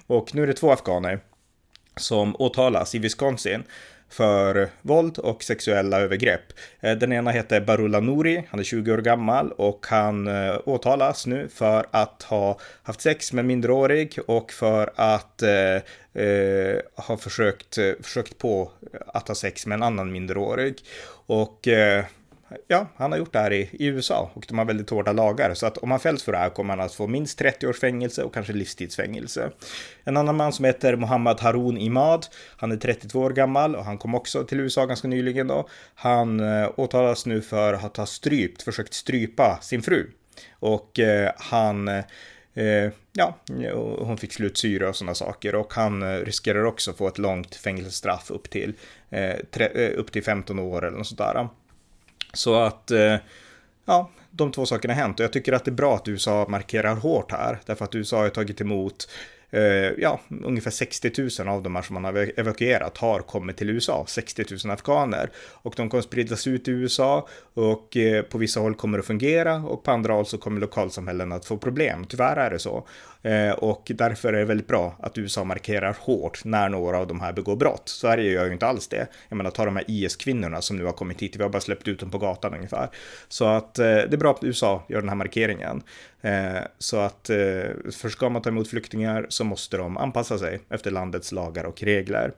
Och 0.08 0.36
nu 0.36 0.44
är 0.44 0.48
det 0.48 0.54
två 0.54 0.72
afghaner 0.72 1.20
som 1.96 2.36
åtalas 2.36 2.96
i 2.96 3.00
Wisconsin 3.00 3.64
för 4.10 4.70
våld 4.82 5.18
och 5.18 5.44
sexuella 5.44 6.00
övergrepp. 6.00 6.54
Eh, 6.80 6.98
den 6.98 7.14
ena 7.14 7.32
heter 7.32 7.62
Barula 7.62 8.00
Nouri, 8.00 8.44
han 8.50 8.60
är 8.60 8.64
20 8.64 8.94
år 8.94 8.98
gammal 8.98 9.52
och 9.52 9.86
han 9.90 10.28
eh, 10.28 10.60
åtalas 10.66 11.28
nu 11.28 11.48
för 11.48 11.86
att 11.92 12.24
ha 12.24 12.60
haft 12.84 13.02
sex 13.02 13.34
med 13.34 13.46
minderårig 13.46 14.20
och 14.28 14.52
för 14.52 14.92
att 14.96 15.42
eh, 15.42 16.24
eh, 16.24 16.80
ha 16.96 17.18
försökt, 17.18 17.78
eh, 17.78 17.92
försökt 18.02 18.38
på 18.38 18.72
att 19.08 19.28
ha 19.28 19.36
sex 19.36 19.66
med 19.66 19.76
en 19.76 19.84
annan 19.84 20.12
minderårig. 20.12 20.76
Och 21.26 21.68
eh, 21.68 22.06
ja, 22.68 22.88
han 22.96 23.12
har 23.12 23.20
gjort 23.20 23.34
det 23.34 23.40
här 23.40 23.54
i, 23.54 23.70
i, 23.72 23.86
USA 23.86 24.32
och 24.34 24.46
de 24.48 24.58
har 24.58 24.66
väldigt 24.66 24.90
hårda 24.90 25.12
lagar. 25.12 25.54
Så 25.54 25.66
att 25.66 25.78
om 25.78 25.92
han 25.92 26.00
fälls 26.00 26.24
för 26.24 26.32
det 26.32 26.38
här 26.38 26.50
kommer 26.50 26.78
han 26.78 26.86
att 26.86 26.94
få 26.94 27.08
minst 27.08 27.38
30 27.38 27.68
års 27.68 27.80
fängelse 27.80 28.24
och 28.24 28.34
kanske 28.34 28.54
livstidsfängelse. 28.54 29.52
En 30.04 30.18
annan 30.18 30.36
man 30.36 30.54
som 30.54 30.66
heter 30.66 30.96
Mohammad 30.96 31.40
Harun 31.40 31.78
Imad, 31.78 32.26
han 32.58 32.72
är 32.72 32.78
32 32.78 33.20
år 33.20 33.30
gammal 33.30 33.76
och 33.76 33.86
han 33.86 33.98
kom 33.98 34.16
också 34.16 34.44
till 34.44 34.60
USA 34.60 34.86
ganska 34.86 35.08
nyligen 35.08 35.48
då. 35.48 35.70
Han 35.96 36.40
eh, 36.40 36.70
åtalas 36.76 37.26
nu 37.26 37.42
för 37.42 37.74
att 37.74 37.98
ha 37.98 38.06
strypt, 38.06 38.62
försökt 38.62 38.94
strypa 38.94 39.60
sin 39.62 39.82
fru. 39.82 40.12
Och 40.60 41.00
eh, 41.00 41.32
han 41.38 41.88
eh, 41.88 42.92
ja, 43.20 43.38
hon 44.00 44.18
fick 44.18 44.34
slutsyra 44.34 44.90
och 44.90 44.96
sådana 44.96 45.16
saker 45.16 45.56
och 45.56 45.74
han 45.74 46.04
eh, 46.04 46.20
riskerar 46.20 46.64
också 46.64 46.94
få 46.94 47.08
ett 47.08 47.18
långt 47.18 47.56
fängelsestraff 47.56 48.32
upp 48.32 48.50
till, 48.50 48.74
eh, 49.10 49.36
tre, 49.52 49.66
eh, 49.66 50.00
upp 50.00 50.12
till 50.12 50.24
15 50.24 50.60
år 50.60 50.86
eller 50.86 50.98
något 50.98 51.08
sånt 51.08 51.18
där. 51.18 51.48
Så 52.34 52.56
att, 52.56 52.92
eh, 52.92 53.16
ja, 53.86 54.10
de 54.32 54.52
två 54.52 54.66
sakerna 54.66 54.94
har 54.94 55.02
hänt 55.02 55.20
och 55.20 55.24
jag 55.24 55.34
tycker 55.34 55.54
att 55.54 55.66
det 55.66 55.72
är 55.72 55.76
bra 55.76 55.96
att 55.96 56.08
USA 56.08 56.46
markerar 56.50 56.96
hårt 56.96 57.32
här, 57.32 57.60
därför 57.66 57.86
att 57.86 57.96
USA 57.96 58.18
har 58.22 58.30
tagit 58.30 58.62
emot 58.62 59.08
eh, 59.50 59.62
ja, 59.98 60.20
ungefär 60.44 60.72
60 60.72 61.12
000 61.40 61.48
av 61.48 61.64
de 61.64 61.76
här 61.76 61.82
som 61.82 61.94
man 61.94 62.04
har 62.04 62.40
evakuerat 62.40 62.98
har 62.98 63.20
kommit 63.20 63.58
till 63.58 63.70
USA, 63.70 64.06
60 64.08 64.46
000 64.66 64.74
afghaner. 64.74 65.30
Och 65.38 65.74
de 65.78 65.90
kommer 65.90 66.02
spridas 66.02 66.48
ut 66.48 66.68
i 66.68 66.72
USA 66.72 67.28
och 67.54 67.98
eh, 67.98 68.22
på 68.22 68.38
vissa 68.38 68.60
håll 68.60 68.76
kommer 68.76 68.98
det 68.98 69.04
fungera 69.04 69.56
och 69.56 69.84
på 69.84 69.92
andra 69.92 70.14
håll 70.14 70.26
så 70.26 70.38
kommer 70.38 70.62
lokalsamhällen 70.62 71.32
att 71.32 71.46
få 71.46 71.58
problem. 71.58 72.06
Tyvärr 72.06 72.36
är 72.36 72.50
det 72.50 72.60
så. 72.60 72.88
Eh, 73.22 73.52
och 73.52 73.92
därför 73.96 74.34
är 74.34 74.40
det 74.40 74.46
väldigt 74.46 74.68
bra 74.68 74.96
att 75.00 75.18
USA 75.18 75.44
markerar 75.44 75.98
hårt 76.00 76.46
när 76.46 76.70
några 76.70 76.98
av 76.98 77.08
de 77.08 77.22
här 77.22 77.34
begår 77.34 77.56
brott. 77.56 77.90
Sverige 77.90 78.32
gör 78.32 78.46
ju 78.46 78.54
inte 78.54 78.68
alls 78.68 78.88
det. 78.88 79.08
Jag 79.30 79.38
menar, 79.38 79.52
ta 79.52 79.66
de 79.66 79.76
här 79.76 79.86
IS-kvinnorna 79.88 80.62
som 80.62 80.78
nu 80.78 80.86
har 80.86 80.92
kommit 80.92 81.22
hit. 81.22 81.36
Vi 81.36 81.44
har 81.44 81.50
bara 81.50 81.62
släppt 81.62 81.88
ut 81.88 82.00
dem 82.00 82.12
på 82.12 82.18
gatan 82.18 82.54
ungefär. 82.54 82.90
Så 83.28 83.46
att 83.46 83.80
eh, 83.80 83.86
det 83.86 84.14
är 84.14 84.18
bra 84.18 84.32
att 84.32 84.44
USA 84.44 84.84
gör 84.88 85.00
den 85.00 85.10
här 85.10 85.16
markeringen. 85.16 85.84
Eh, 86.22 86.62
så 86.78 86.98
att 86.98 87.30
för 87.92 88.10
ska 88.10 88.30
man 88.30 88.42
ta 88.42 88.50
emot 88.50 88.70
flyktingar 88.70 89.26
så 89.30 89.44
måste 89.44 89.78
de 89.78 89.98
anpassa 89.98 90.38
sig 90.38 90.60
efter 90.70 90.92
landets 90.92 91.32
lagar 91.32 91.64
och 91.64 91.84
regler. 91.84 92.32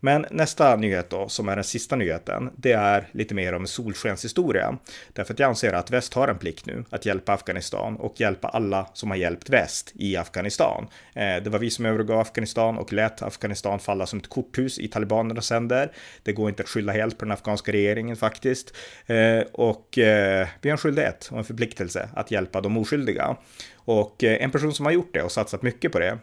Men 0.00 0.26
nästa 0.30 0.76
nyhet 0.76 1.10
då, 1.10 1.28
som 1.28 1.48
är 1.48 1.54
den 1.54 1.64
sista 1.64 1.96
nyheten, 1.96 2.50
det 2.56 2.72
är 2.72 3.08
lite 3.12 3.34
mer 3.34 3.52
om 3.52 3.66
solskenshistoria. 3.66 4.78
Därför 5.12 5.32
att 5.32 5.38
jag 5.38 5.48
anser 5.48 5.72
att 5.72 5.90
väst 5.90 6.14
har 6.14 6.28
en 6.28 6.38
plikt 6.38 6.66
nu 6.66 6.84
att 6.90 7.06
hjälpa 7.06 7.32
Afghanistan 7.32 7.96
och 7.96 8.20
hjälpa 8.20 8.48
alla 8.48 8.86
som 8.92 9.10
har 9.10 9.16
hjälpt 9.16 9.50
väst 9.50 9.92
i 9.94 10.16
Afghanistan. 10.16 10.25
Afghanistan. 10.26 10.86
Eh, 11.14 11.42
det 11.42 11.50
var 11.50 11.58
vi 11.58 11.70
som 11.70 11.86
övergav 11.86 12.20
Afghanistan 12.20 12.78
och 12.78 12.92
lät 12.92 13.22
Afghanistan 13.22 13.78
falla 13.78 14.06
som 14.06 14.18
ett 14.18 14.28
korthus 14.28 14.78
i 14.78 14.88
talibanernas 14.88 15.50
händer. 15.50 15.92
Det 16.22 16.32
går 16.32 16.48
inte 16.48 16.62
att 16.62 16.68
skylla 16.68 16.92
helt 16.92 17.18
på 17.18 17.24
den 17.24 17.32
afghanska 17.32 17.72
regeringen 17.72 18.16
faktiskt. 18.16 18.76
Eh, 19.06 19.40
och 19.52 19.98
eh, 19.98 20.48
vi 20.60 20.68
har 20.68 20.72
en 20.72 20.78
skyldighet 20.78 21.28
och 21.32 21.38
en 21.38 21.44
förpliktelse 21.44 22.08
att 22.14 22.30
hjälpa 22.30 22.60
de 22.60 22.76
oskyldiga. 22.76 23.36
Och 23.74 24.24
en 24.24 24.50
person 24.50 24.74
som 24.74 24.86
har 24.86 24.92
gjort 24.92 25.14
det 25.14 25.22
och 25.22 25.32
satsat 25.32 25.62
mycket 25.62 25.92
på 25.92 25.98
det, 25.98 26.18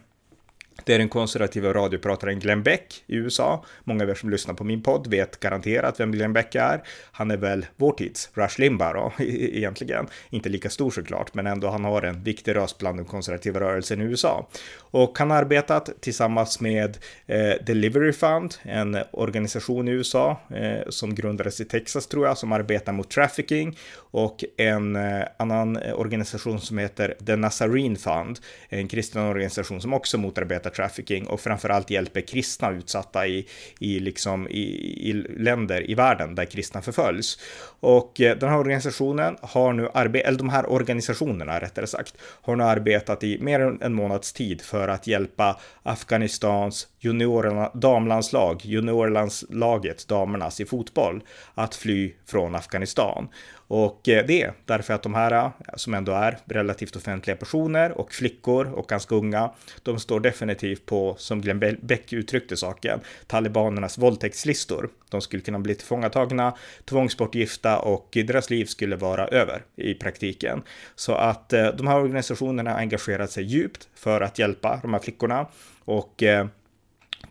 det 0.84 0.94
är 0.94 0.98
den 0.98 1.08
konservativa 1.08 1.72
radioprataren 1.72 2.38
Glenn 2.38 2.62
Beck 2.62 3.04
i 3.06 3.16
USA. 3.16 3.64
Många 3.84 4.04
av 4.04 4.10
er 4.10 4.14
som 4.14 4.30
lyssnar 4.30 4.54
på 4.54 4.64
min 4.64 4.82
podd 4.82 5.06
vet 5.06 5.40
garanterat 5.40 6.00
vem 6.00 6.12
Glenn 6.12 6.32
Beck 6.32 6.54
är. 6.54 6.82
Han 7.12 7.30
är 7.30 7.36
väl 7.36 7.66
vår 7.76 7.92
tids 7.92 8.30
Rush 8.34 8.60
Limbaugh 8.60 8.94
då, 8.94 9.12
e-, 9.24 9.58
egentligen. 9.58 10.06
Inte 10.30 10.48
lika 10.48 10.70
stor 10.70 10.90
såklart, 10.90 11.34
men 11.34 11.46
ändå 11.46 11.68
han 11.68 11.84
har 11.84 12.02
en 12.02 12.22
viktig 12.22 12.54
röst 12.54 12.78
bland 12.78 12.98
den 12.98 13.04
konservativa 13.04 13.60
rörelsen 13.60 14.02
i 14.02 14.04
USA. 14.04 14.48
Och 14.78 15.18
han 15.18 15.30
har 15.30 15.38
arbetat 15.38 15.90
tillsammans 16.00 16.60
med 16.60 16.98
eh, 17.26 17.64
Delivery 17.66 18.12
Fund, 18.12 18.54
en 18.62 18.98
organisation 19.10 19.88
i 19.88 19.90
USA 19.90 20.40
eh, 20.50 20.88
som 20.88 21.14
grundades 21.14 21.60
i 21.60 21.64
Texas 21.64 22.06
tror 22.06 22.26
jag, 22.26 22.38
som 22.38 22.52
arbetar 22.52 22.92
mot 22.92 23.10
trafficking 23.10 23.78
och 23.96 24.44
en 24.56 24.96
eh, 24.96 25.24
annan 25.36 25.76
eh, 25.76 26.00
organisation 26.00 26.60
som 26.60 26.78
heter 26.78 27.14
The 27.26 27.36
Nazarene 27.36 27.96
Fund, 27.96 28.38
en 28.68 28.88
kristen 28.88 29.22
organisation 29.22 29.80
som 29.80 29.92
också 29.92 30.18
motarbetar 30.18 30.63
trafficking 30.70 31.26
och 31.26 31.40
framförallt 31.40 31.90
hjälper 31.90 32.20
kristna 32.20 32.70
utsatta 32.70 33.26
i, 33.26 33.46
i, 33.78 34.00
liksom, 34.00 34.48
i, 34.48 34.62
i 35.10 35.12
länder 35.12 35.90
i 35.90 35.94
världen 35.94 36.34
där 36.34 36.44
kristna 36.44 36.82
förföljs. 36.82 37.38
Och 37.80 38.20
eh, 38.20 38.36
den 38.36 38.48
här 38.48 38.58
organisationen 38.58 39.36
har 39.42 39.72
nu 39.72 39.88
arbetat, 39.94 40.28
eller 40.28 40.38
de 40.38 40.48
här 40.48 40.70
organisationerna 40.70 41.60
rättare 41.60 41.86
sagt, 41.86 42.14
har 42.20 42.56
nu 42.56 42.64
arbetat 42.64 43.24
i 43.24 43.38
mer 43.40 43.60
än 43.60 43.82
en 43.82 43.94
månads 43.94 44.32
tid 44.32 44.62
för 44.62 44.88
att 44.88 45.06
hjälpa 45.06 45.60
Afghanistans 45.82 46.88
juniorerna, 47.00 47.70
damlandslag, 47.74 48.60
juniorlandslaget, 48.64 50.08
damernas 50.08 50.60
i 50.60 50.64
fotboll, 50.64 51.22
att 51.54 51.74
fly 51.74 52.14
från 52.26 52.54
Afghanistan. 52.54 53.28
Och 53.76 54.08
eh, 54.08 54.26
det 54.26 54.42
är 54.42 54.52
därför 54.64 54.94
att 54.94 55.02
de 55.02 55.14
här 55.14 55.32
eh, 55.32 55.50
som 55.76 55.94
ändå 55.94 56.12
är 56.12 56.38
relativt 56.44 56.96
offentliga 56.96 57.36
personer 57.36 57.98
och 57.98 58.12
flickor 58.12 58.72
och 58.72 58.88
ganska 58.88 59.14
unga, 59.14 59.50
de 59.82 60.00
står 60.00 60.20
definitivt 60.20 60.86
på, 60.86 61.14
som 61.18 61.40
Glenn 61.40 61.78
Beck 61.82 62.12
uttryckte 62.12 62.56
saken, 62.56 63.00
talibanernas 63.26 63.98
våldtäktslistor. 63.98 64.90
De 65.10 65.20
skulle 65.20 65.42
kunna 65.42 65.58
bli 65.58 65.74
tillfångatagna, 65.74 66.54
tvångsbortgifta 66.84 67.78
och 67.78 68.08
deras 68.12 68.50
liv 68.50 68.64
skulle 68.64 68.96
vara 68.96 69.28
över 69.28 69.64
i 69.76 69.94
praktiken. 69.94 70.62
Så 70.94 71.14
att 71.14 71.52
eh, 71.52 71.66
de 71.66 71.86
här 71.86 72.00
organisationerna 72.00 72.70
har 72.70 72.78
engagerat 72.78 73.30
sig 73.30 73.44
djupt 73.44 73.88
för 73.94 74.20
att 74.20 74.38
hjälpa 74.38 74.78
de 74.82 74.92
här 74.92 75.00
flickorna 75.00 75.46
och 75.84 76.22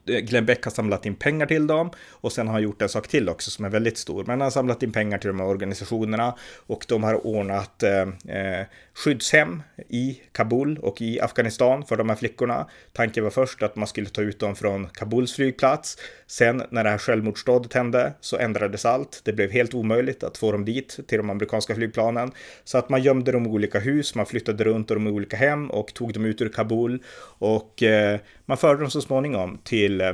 Eh, 0.06 0.20
Glenn 0.20 0.46
Beck 0.46 0.64
har 0.64 0.72
samlat 0.72 1.06
in 1.06 1.16
pengar 1.16 1.46
till 1.46 1.68
dem 1.68 1.92
och 2.12 2.32
sen 2.32 2.48
har 2.48 2.54
han 2.54 2.64
gjort 2.64 2.82
en 2.82 2.90
sak 2.90 3.08
till 3.08 3.30
också 3.30 3.52
som 3.52 3.66
är 3.66 3.70
väldigt 3.70 3.98
stor. 3.98 4.24
Men 4.24 4.30
han 4.30 4.42
har 4.42 4.50
samlat 4.50 4.84
in 4.84 4.92
pengar 4.92 5.18
till 5.18 5.28
de 5.28 5.40
här 5.40 5.48
organisationerna 5.48 6.36
och 6.68 6.86
de 6.88 7.04
har 7.04 7.28
ordnat 7.28 7.84
eh, 7.84 8.02
eh, 8.38 8.66
skyddshem 8.94 9.64
i 9.90 10.22
Kabul 10.32 10.78
och 10.78 11.02
i 11.02 11.20
Afghanistan 11.20 11.86
för 11.86 11.98
de 11.98 12.10
här 12.10 12.16
flickorna. 12.16 12.68
Tanken 12.94 13.24
var 13.24 13.32
först 13.32 13.64
att 13.64 13.76
man 13.76 13.88
skulle 13.88 14.10
ta 14.10 14.22
ut 14.22 14.40
dem 14.40 14.56
från 14.56 14.88
Kabuls 14.88 15.36
flygplats. 15.36 15.98
Sen 16.28 16.64
när 16.70 16.84
det 16.84 16.90
här 16.90 16.98
självmordsdådet 16.98 17.74
hände 17.74 18.14
så 18.20 18.38
ändrades 18.38 18.86
allt. 18.86 19.22
Det 19.24 19.34
blev 19.34 19.52
helt 19.52 19.74
omöjligt 19.74 20.24
att 20.24 20.38
få 20.38 20.52
dem 20.52 20.66
dit 20.66 21.00
till 21.08 21.18
de 21.18 21.30
amerikanska 21.30 21.76
flygplanen. 21.76 22.32
Så 22.64 22.78
att 22.78 22.90
man 22.90 23.02
gömde 23.02 23.32
dem 23.32 23.46
i 23.46 23.50
olika 23.50 23.80
hus, 23.80 24.16
man 24.16 24.26
flyttade 24.26 24.64
runt 24.64 24.88
dem 24.88 25.08
i 25.08 25.12
olika 25.12 25.38
hem 25.38 25.72
och 25.72 25.94
tog 25.94 26.14
dem 26.14 26.26
ut 26.26 26.42
ur 26.42 26.50
Kabul. 26.50 27.04
Och 27.40 27.84
eh, 27.84 28.20
man 28.46 28.58
förde 28.58 28.82
dem 28.82 28.92
så 28.92 29.02
småningom 29.02 29.60
till, 29.64 30.02
eh, 30.02 30.14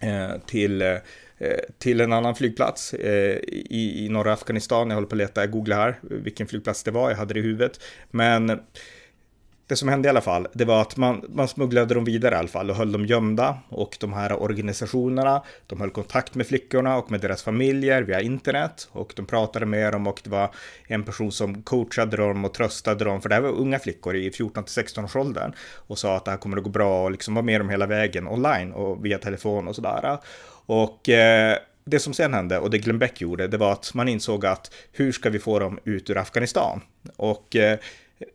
eh 0.00 0.38
till 0.46 0.82
eh, 0.82 0.96
Eh, 1.38 1.58
till 1.78 2.00
en 2.00 2.12
annan 2.12 2.34
flygplats 2.34 2.94
eh, 2.94 3.38
i, 3.46 4.04
i 4.04 4.08
norra 4.08 4.32
Afghanistan. 4.32 4.88
Jag 4.88 4.94
håller 4.94 5.08
på 5.08 5.14
att 5.14 5.18
leta, 5.18 5.40
jag 5.40 5.50
googlar 5.50 5.76
här 5.76 5.98
vilken 6.02 6.46
flygplats 6.46 6.82
det 6.82 6.90
var, 6.90 7.10
jag 7.10 7.16
hade 7.16 7.34
det 7.34 7.40
i 7.40 7.42
huvudet. 7.42 7.80
Men 8.10 8.60
det 9.68 9.76
som 9.76 9.88
hände 9.88 10.08
i 10.08 10.10
alla 10.10 10.20
fall, 10.20 10.48
det 10.52 10.64
var 10.64 10.80
att 10.80 10.96
man, 10.96 11.24
man 11.28 11.48
smugglade 11.48 11.94
dem 11.94 12.04
vidare 12.04 12.34
i 12.34 12.38
alla 12.38 12.48
fall 12.48 12.70
och 12.70 12.76
höll 12.76 12.92
dem 12.92 13.06
gömda 13.06 13.58
och 13.68 13.96
de 14.00 14.12
här 14.12 14.42
organisationerna, 14.42 15.42
de 15.66 15.80
höll 15.80 15.90
kontakt 15.90 16.34
med 16.34 16.46
flickorna 16.46 16.96
och 16.96 17.10
med 17.10 17.20
deras 17.20 17.42
familjer 17.42 18.02
via 18.02 18.20
internet 18.20 18.88
och 18.92 19.12
de 19.16 19.26
pratade 19.26 19.66
med 19.66 19.92
dem 19.92 20.06
och 20.06 20.20
det 20.24 20.30
var 20.30 20.50
en 20.86 21.02
person 21.02 21.32
som 21.32 21.62
coachade 21.62 22.16
dem 22.16 22.44
och 22.44 22.54
tröstade 22.54 23.04
dem, 23.04 23.22
för 23.22 23.28
det 23.28 23.34
här 23.34 23.42
var 23.42 23.50
unga 23.50 23.78
flickor 23.78 24.16
i 24.16 24.30
14 24.30 24.64
till 24.64 24.74
16 24.74 25.04
års 25.04 25.16
åldern 25.16 25.52
och 25.86 25.98
sa 25.98 26.16
att 26.16 26.24
det 26.24 26.30
här 26.30 26.38
kommer 26.38 26.56
att 26.56 26.64
gå 26.64 26.70
bra 26.70 27.04
och 27.04 27.10
liksom 27.10 27.34
var 27.34 27.42
med 27.42 27.60
dem 27.60 27.68
hela 27.68 27.86
vägen 27.86 28.28
online 28.28 28.72
och 28.72 29.04
via 29.04 29.18
telefon 29.18 29.68
och 29.68 29.74
sådär. 29.74 30.18
Och 30.66 31.08
eh, 31.08 31.58
det 31.84 32.00
som 32.00 32.14
sen 32.14 32.34
hände 32.34 32.58
och 32.58 32.70
det 32.70 32.78
Glenn 32.78 32.98
Beck 32.98 33.20
gjorde, 33.20 33.48
det 33.48 33.56
var 33.56 33.72
att 33.72 33.94
man 33.94 34.08
insåg 34.08 34.46
att 34.46 34.74
hur 34.92 35.12
ska 35.12 35.30
vi 35.30 35.38
få 35.38 35.58
dem 35.58 35.78
ut 35.84 36.10
ur 36.10 36.18
Afghanistan? 36.18 36.80
Och 37.16 37.56
eh, 37.56 37.78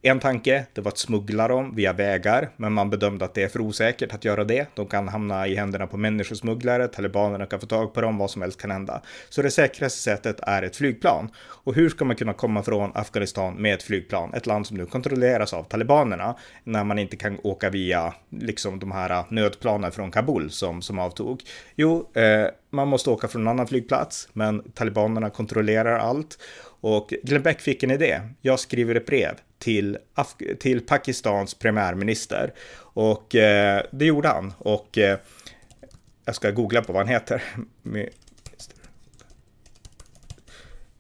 en 0.02 0.20
tanke, 0.20 0.66
det 0.74 0.82
var 0.82 0.92
att 0.92 0.98
smuggla 0.98 1.48
dem 1.48 1.76
via 1.76 1.94
vägar, 1.94 2.50
men 2.58 2.74
man 2.74 2.90
bedömde 2.90 3.26
att 3.26 3.34
det 3.34 3.44
är 3.44 3.48
för 3.48 3.62
osäkert 3.62 4.14
att 4.14 4.26
göra 4.26 4.44
det. 4.44 4.68
De 4.76 4.86
kan 4.86 5.08
hamna 5.08 5.48
i 5.48 5.56
händerna 5.56 5.88
på 5.88 5.98
människosmugglare, 5.98 6.88
talibanerna 6.88 7.46
kan 7.46 7.60
få 7.60 7.66
tag 7.66 7.94
på 7.94 8.02
dem, 8.02 8.18
vad 8.18 8.32
som 8.32 8.42
helst 8.42 8.62
kan 8.62 8.72
hända. 8.72 9.02
Så 9.30 9.42
det 9.42 9.52
säkraste 9.52 10.00
sättet 10.00 10.40
är 10.40 10.64
ett 10.64 10.76
flygplan. 10.76 11.30
Och 11.38 11.76
hur 11.76 11.90
ska 11.90 12.06
man 12.06 12.16
kunna 12.16 12.34
komma 12.34 12.64
från 12.64 12.92
Afghanistan 12.96 13.54
med 13.54 13.74
ett 13.74 13.84
flygplan? 13.84 14.34
Ett 14.34 14.46
land 14.46 14.68
som 14.68 14.78
nu 14.78 14.86
kontrolleras 14.86 15.54
av 15.54 15.64
talibanerna, 15.64 16.38
när 16.64 16.84
man 16.84 17.00
inte 17.00 17.16
kan 17.16 17.40
åka 17.44 17.70
via 17.70 18.14
liksom 18.30 18.80
de 18.80 18.92
här 18.92 19.24
nödplanen 19.30 19.92
från 19.92 20.12
Kabul 20.12 20.52
som, 20.52 20.82
som 20.82 21.00
avtog. 21.00 21.44
Jo, 21.76 22.12
eh, 22.14 22.48
man 22.70 22.88
måste 22.88 23.10
åka 23.10 23.28
från 23.28 23.42
en 23.42 23.48
annan 23.48 23.68
flygplats, 23.68 24.30
men 24.34 24.72
talibanerna 24.72 25.30
kontrollerar 25.30 26.00
allt. 26.00 26.38
Och 26.82 27.14
Glenn 27.24 27.42
Beck 27.42 27.62
fick 27.62 27.84
en 27.84 27.92
idé. 27.92 28.22
Jag 28.42 28.60
skriver 28.60 28.96
ett 28.96 29.06
brev 29.06 29.36
till, 29.62 29.98
Af 30.14 30.36
till 30.60 30.82
Pakistans 30.82 31.54
premiärminister. 31.54 32.54
Och 32.94 33.36
eh, 33.36 33.84
det 33.92 34.06
gjorde 34.06 34.28
han. 34.28 34.54
Och 34.58 34.98
eh, 34.98 35.20
jag 36.26 36.36
ska 36.36 36.52
googla 36.52 36.82
på 36.82 36.94
vad 36.94 37.02
han 37.02 37.14
heter. 37.14 37.44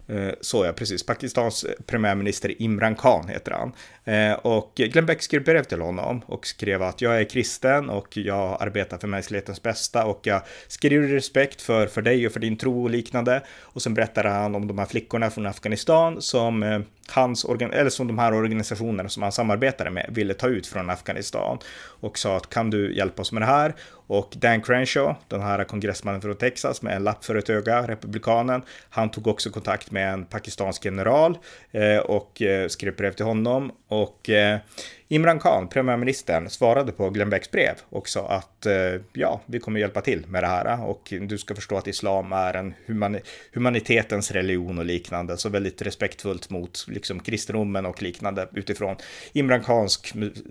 Eh, 0.07 0.33
så 0.41 0.65
ja, 0.65 0.73
precis. 0.73 1.05
Pakistans 1.05 1.63
eh, 1.63 1.73
premiärminister 1.85 2.61
Imran 2.61 2.95
Khan 2.95 3.27
heter 3.27 3.51
han. 3.51 3.71
Eh, 4.03 4.33
och 4.33 4.71
Glenn 4.75 5.05
Beck 5.05 5.21
skrev 5.21 5.43
brev 5.43 5.63
till 5.63 5.81
honom 5.81 6.21
och 6.25 6.47
skrev 6.47 6.83
att 6.83 7.01
jag 7.01 7.19
är 7.19 7.23
kristen 7.23 7.89
och 7.89 8.17
jag 8.17 8.57
arbetar 8.59 8.97
för 8.97 9.07
mänsklighetens 9.07 9.61
bästa 9.61 10.05
och 10.05 10.19
jag 10.23 10.41
skriver 10.67 11.07
respekt 11.07 11.61
för, 11.61 11.87
för 11.87 12.01
dig 12.01 12.27
och 12.27 12.33
för 12.33 12.39
din 12.39 12.57
tro 12.57 12.83
och 12.83 12.89
liknande. 12.89 13.41
Och 13.59 13.81
sen 13.81 13.93
berättade 13.93 14.29
han 14.29 14.55
om 14.55 14.67
de 14.67 14.79
här 14.79 14.85
flickorna 14.85 15.29
från 15.29 15.45
Afghanistan 15.45 16.21
som 16.21 16.83
hans 17.09 17.45
eller 17.45 17.89
som 17.89 18.07
de 18.07 18.19
här 18.19 18.33
organisationerna 18.33 19.09
som 19.09 19.23
han 19.23 19.31
samarbetade 19.31 19.89
med 19.89 20.05
ville 20.09 20.33
ta 20.33 20.47
ut 20.47 20.67
från 20.67 20.89
Afghanistan 20.89 21.57
och 22.01 22.17
sa 22.17 22.37
att 22.37 22.49
kan 22.49 22.69
du 22.69 22.95
hjälpa 22.95 23.21
oss 23.21 23.31
med 23.31 23.41
det 23.41 23.45
här? 23.45 23.75
Och 24.07 24.33
Dan 24.35 24.61
Crenshaw, 24.61 25.15
den 25.27 25.41
här 25.41 25.63
kongressmannen 25.63 26.21
från 26.21 26.35
Texas 26.35 26.81
med 26.81 26.95
en 26.95 27.03
lapp 27.03 27.25
för 27.25 27.35
ett 27.35 27.49
öga, 27.49 27.87
republikanen, 27.87 28.61
han 28.89 29.11
tog 29.11 29.27
också 29.27 29.49
kontakt 29.49 29.91
med 29.91 30.00
en 30.01 30.25
pakistansk 30.25 30.85
general 30.85 31.37
eh, 31.71 31.97
och 31.97 32.41
eh, 32.41 32.67
skrev 32.67 32.95
brev 32.95 33.11
till 33.11 33.25
honom. 33.25 33.71
Och 33.87 34.29
eh, 34.29 34.59
Imran 35.07 35.39
Khan, 35.39 35.67
premiärministern, 35.67 36.49
svarade 36.49 36.91
på 36.91 37.09
Glenn 37.09 37.29
Becks 37.29 37.51
brev 37.51 37.75
och 37.89 38.09
sa 38.09 38.27
att 38.27 38.67
ja, 39.13 39.41
vi 39.45 39.59
kommer 39.59 39.79
hjälpa 39.79 40.01
till 40.01 40.25
med 40.27 40.43
det 40.43 40.47
här. 40.47 40.85
Och 40.85 41.13
du 41.21 41.37
ska 41.37 41.55
förstå 41.55 41.77
att 41.77 41.87
islam 41.87 42.33
är 42.33 42.53
en 42.53 42.73
humani 42.85 43.19
humanitetens 43.53 44.31
religion 44.31 44.79
och 44.79 44.85
liknande, 44.85 45.37
så 45.37 45.49
väldigt 45.49 45.81
respektfullt 45.81 46.49
mot 46.49 46.85
liksom 46.87 47.19
kristendomen 47.19 47.85
och 47.85 48.01
liknande 48.01 48.47
utifrån 48.53 48.95
Imran 49.33 49.63
Khans, 49.63 50.03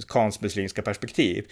Khans 0.09 0.41
muslimska 0.41 0.83
perspektiv. 0.83 1.47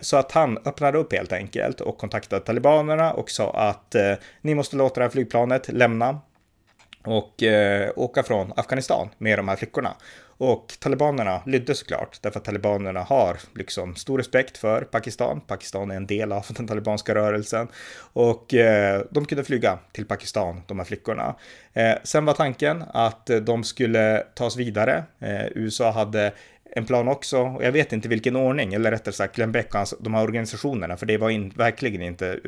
Så 0.00 0.16
att 0.16 0.32
han 0.32 0.58
öppnade 0.58 0.98
upp 0.98 1.12
helt 1.12 1.32
enkelt 1.32 1.80
och 1.80 1.98
kontaktade 1.98 2.44
talibanerna 2.44 3.12
och 3.12 3.30
sa 3.30 3.50
att 3.52 3.96
ni 4.40 4.54
måste 4.54 4.76
låta 4.76 5.00
det 5.00 5.04
här 5.04 5.10
flygplanet 5.10 5.68
lämna 5.68 6.20
och 7.08 7.42
eh, 7.42 7.90
åka 7.96 8.22
från 8.22 8.52
Afghanistan 8.56 9.08
med 9.18 9.38
de 9.38 9.48
här 9.48 9.56
flickorna. 9.56 9.94
Och 10.38 10.74
talibanerna 10.78 11.42
lydde 11.46 11.74
såklart, 11.74 12.18
därför 12.22 12.38
att 12.38 12.44
talibanerna 12.44 13.00
har 13.02 13.36
liksom 13.54 13.96
stor 13.96 14.18
respekt 14.18 14.58
för 14.58 14.82
Pakistan. 14.82 15.40
Pakistan 15.40 15.90
är 15.90 15.96
en 15.96 16.06
del 16.06 16.32
av 16.32 16.46
den 16.56 16.66
talibanska 16.66 17.14
rörelsen. 17.14 17.68
Och 18.12 18.54
eh, 18.54 19.02
de 19.10 19.24
kunde 19.24 19.44
flyga 19.44 19.78
till 19.92 20.06
Pakistan, 20.06 20.62
de 20.66 20.78
här 20.78 20.86
flickorna. 20.86 21.34
Eh, 21.72 21.94
sen 22.04 22.24
var 22.24 22.34
tanken 22.34 22.84
att 22.88 23.30
de 23.42 23.64
skulle 23.64 24.18
tas 24.34 24.56
vidare. 24.56 25.04
Eh, 25.18 25.46
USA 25.54 25.90
hade 25.90 26.32
en 26.70 26.86
plan 26.86 27.08
också, 27.08 27.38
och 27.38 27.64
jag 27.64 27.72
vet 27.72 27.92
inte 27.92 28.08
vilken 28.08 28.36
ordning, 28.36 28.74
eller 28.74 28.90
rättare 28.90 29.14
sagt 29.14 29.36
Glenn 29.36 29.52
Beck 29.52 29.74
och 29.74 29.86
de 30.00 30.14
här 30.14 30.22
organisationerna, 30.22 30.96
för 30.96 31.06
det 31.06 31.18
var 31.18 31.30
in, 31.30 31.52
verkligen 31.56 32.02
inte 32.02 32.38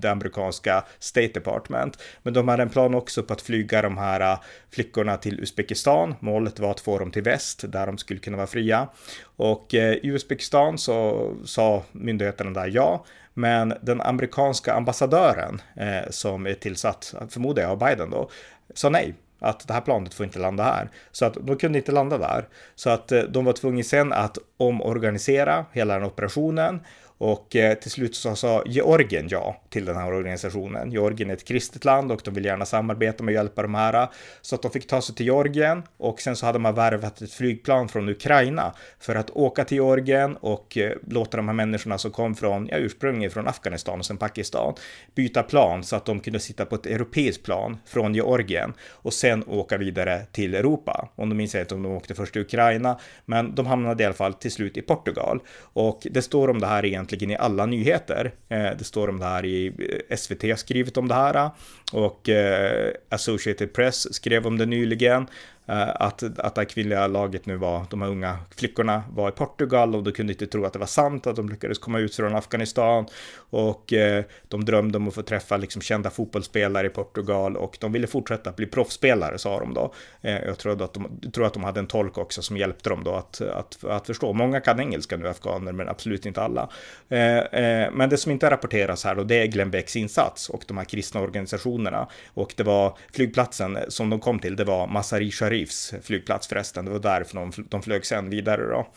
det 0.00 0.10
amerikanska 0.10 0.84
State 0.98 1.32
Department. 1.34 1.98
Men 2.22 2.34
de 2.34 2.48
hade 2.48 2.62
en 2.62 2.68
plan 2.68 2.94
också 2.94 3.22
på 3.22 3.32
att 3.32 3.42
flyga 3.42 3.82
de 3.82 3.98
här 3.98 4.20
äh, 4.20 4.38
flickorna 4.70 5.16
till 5.16 5.40
Uzbekistan. 5.40 6.14
Målet 6.20 6.58
var 6.58 6.70
att 6.70 6.80
få 6.80 6.98
dem 6.98 7.10
till 7.10 7.22
väst, 7.22 7.64
där 7.68 7.86
de 7.86 7.98
skulle 7.98 8.20
kunna 8.20 8.36
vara 8.36 8.46
fria. 8.46 8.88
Och 9.36 9.74
äh, 9.74 9.94
i 9.94 10.08
Uzbekistan 10.08 10.78
så 10.78 11.30
sa 11.44 11.82
myndigheterna 11.92 12.50
där 12.50 12.70
ja, 12.74 13.04
men 13.34 13.74
den 13.82 14.00
amerikanska 14.00 14.74
ambassadören 14.74 15.62
eh, 15.76 16.10
som 16.10 16.46
är 16.46 16.54
tillsatt, 16.54 17.14
förmodar 17.28 17.62
jag, 17.62 17.70
av 17.70 17.78
Biden 17.78 18.10
då, 18.10 18.30
sa 18.74 18.88
nej 18.88 19.14
att 19.40 19.68
det 19.68 19.74
här 19.74 19.80
planet 19.80 20.14
får 20.14 20.26
inte 20.26 20.38
landa 20.38 20.62
här. 20.62 20.88
Så 21.12 21.24
att 21.24 21.36
de 21.40 21.56
kunde 21.56 21.78
inte 21.78 21.92
landa 21.92 22.18
där. 22.18 22.48
Så 22.74 22.90
att 22.90 23.12
eh, 23.12 23.22
de 23.22 23.44
var 23.44 23.52
tvungna 23.52 23.82
sen 23.82 24.12
att 24.12 24.38
omorganisera 24.56 25.66
hela 25.72 25.94
den 25.94 26.04
operationen 26.04 26.80
och 27.20 27.56
eh, 27.56 27.74
till 27.74 27.90
slut 27.90 28.14
så 28.14 28.36
sa 28.36 28.62
Georgien 28.66 29.28
ja 29.30 29.62
till 29.68 29.84
den 29.84 29.96
här 29.96 30.12
organisationen. 30.12 30.92
Georgien 30.92 31.30
är 31.30 31.34
ett 31.34 31.44
kristet 31.44 31.84
land 31.84 32.12
och 32.12 32.20
de 32.24 32.34
vill 32.34 32.44
gärna 32.44 32.66
samarbeta 32.66 33.24
med 33.24 33.32
och 33.32 33.34
hjälpa 33.34 33.62
de 33.62 33.74
här. 33.74 34.08
Så 34.40 34.54
att 34.54 34.62
de 34.62 34.70
fick 34.70 34.86
ta 34.86 35.02
sig 35.02 35.14
till 35.14 35.26
Georgien 35.26 35.82
och 35.96 36.20
sen 36.20 36.36
så 36.36 36.46
hade 36.46 36.58
man 36.58 36.74
värvat 36.74 37.22
ett 37.22 37.32
flygplan 37.32 37.88
från 37.88 38.08
Ukraina 38.08 38.74
för 38.98 39.14
att 39.14 39.30
åka 39.30 39.64
till 39.64 39.76
Georgien 39.76 40.36
och 40.36 40.78
eh, 40.78 40.92
låta 41.08 41.36
de 41.36 41.48
här 41.48 41.54
människorna 41.54 41.98
som 41.98 42.10
kom 42.10 42.34
från, 42.34 42.68
ja 42.70 42.76
ursprungligen 42.76 43.30
från 43.30 43.48
Afghanistan 43.48 43.98
och 43.98 44.06
sen 44.06 44.16
Pakistan, 44.16 44.74
byta 45.14 45.42
plan 45.42 45.84
så 45.84 45.96
att 45.96 46.06
de 46.06 46.20
kunde 46.20 46.40
sitta 46.40 46.64
på 46.64 46.74
ett 46.74 46.86
europeiskt 46.86 47.44
plan 47.44 47.76
från 47.86 48.14
Georgien 48.14 48.72
och 48.90 49.12
sen 49.12 49.44
åka 49.46 49.78
vidare 49.78 50.22
till 50.32 50.54
Europa. 50.54 51.08
Om 51.14 51.28
de 51.28 51.34
minns 51.34 51.54
inte 51.54 51.74
om 51.74 51.82
de 51.82 51.92
åkte 51.92 52.14
först 52.14 52.32
till 52.32 52.42
Ukraina, 52.42 52.98
men 53.24 53.54
de 53.54 53.66
hamnade 53.66 54.02
i 54.02 54.06
alla 54.06 54.14
fall 54.14 54.34
till 54.34 54.52
slut 54.52 54.76
i 54.76 54.82
Portugal. 54.82 55.40
Och 55.72 56.06
det 56.10 56.22
står 56.22 56.50
om 56.50 56.60
det 56.60 56.66
här 56.66 56.84
egentligen 56.84 57.09
egentligen 57.12 57.40
i 57.40 57.44
alla 57.44 57.66
nyheter. 57.66 58.32
Eh, 58.48 58.70
det 58.78 58.84
står 58.84 59.08
om 59.08 59.18
det 59.18 59.24
här 59.24 59.44
i 59.44 59.72
eh, 60.08 60.16
SVT 60.16 60.58
skrivit 60.58 60.96
om 60.96 61.08
det 61.08 61.14
här 61.14 61.50
och 61.92 62.28
eh, 62.28 62.92
Associated 63.08 63.72
Press 63.72 64.14
skrev 64.14 64.46
om 64.46 64.58
det 64.58 64.66
nyligen. 64.66 65.26
Eh, 65.70 65.88
att, 65.94 66.22
att 66.22 66.54
det 66.54 66.60
här 66.60 66.64
kvinnliga 66.64 67.06
laget 67.06 67.46
nu 67.46 67.56
var, 67.56 67.86
de 67.90 68.02
här 68.02 68.08
unga 68.08 68.38
flickorna 68.56 69.02
var 69.12 69.28
i 69.28 69.32
Portugal 69.32 69.94
och 69.94 70.02
de 70.02 70.12
kunde 70.12 70.32
inte 70.32 70.46
tro 70.46 70.64
att 70.64 70.72
det 70.72 70.78
var 70.78 70.86
sant 70.86 71.26
att 71.26 71.36
de 71.36 71.48
lyckades 71.48 71.78
komma 71.78 71.98
ut 71.98 72.16
från 72.16 72.34
Afghanistan 72.34 73.06
och 73.36 73.92
eh, 73.92 74.24
de 74.48 74.64
drömde 74.64 74.98
om 74.98 75.08
att 75.08 75.14
få 75.14 75.22
träffa 75.22 75.56
liksom 75.56 75.82
kända 75.82 76.10
fotbollsspelare 76.10 76.86
i 76.86 76.90
Portugal 76.90 77.56
och 77.56 77.76
de 77.80 77.92
ville 77.92 78.06
fortsätta 78.06 78.52
bli 78.52 78.66
proffsspelare 78.66 79.38
sa 79.38 79.60
de 79.60 79.74
då. 79.74 79.94
Eh, 80.20 80.38
jag 80.38 80.58
tror 80.58 80.82
att 80.82 80.94
de, 80.94 81.20
tror 81.32 81.46
att 81.46 81.54
de 81.54 81.64
hade 81.64 81.80
en 81.80 81.86
tolk 81.86 82.18
också 82.18 82.42
som 82.42 82.56
hjälpte 82.56 82.90
dem 82.90 83.04
då 83.04 83.14
att, 83.14 83.40
att, 83.40 83.84
att 83.84 84.06
förstå. 84.06 84.32
Många 84.32 84.60
kan 84.60 84.80
engelska 84.80 85.16
nu, 85.16 85.28
afghaner, 85.28 85.72
men 85.72 85.88
absolut 85.88 86.26
inte 86.26 86.42
alla. 86.42 86.70
Eh, 87.08 87.38
eh, 87.38 87.90
men 87.92 88.10
det 88.10 88.16
som 88.16 88.32
inte 88.32 88.50
rapporteras 88.50 89.04
här 89.04 89.14
då, 89.14 89.24
det 89.24 89.42
är 89.42 89.46
Glenn 89.46 89.70
Becks 89.70 89.96
insats 89.96 90.48
och 90.48 90.64
de 90.66 90.78
här 90.78 90.84
kristna 90.84 91.20
organisationerna 91.20 92.08
och 92.34 92.54
det 92.56 92.62
var 92.62 92.98
flygplatsen 93.12 93.78
som 93.88 94.10
de 94.10 94.20
kom 94.20 94.38
till, 94.38 94.56
det 94.56 94.64
var 94.64 94.86
Masari 94.86 95.30
Sharif 95.30 95.59
Reefs 95.60 95.94
flygplats 96.02 96.48
förresten. 96.48 96.84
Det 96.84 96.90
var 96.90 96.98
därifrån 96.98 97.50
de, 97.50 97.66
de 97.68 97.82
flög 97.82 98.06
sen 98.06 98.30
vidare 98.30 98.62
då. 98.62 98.88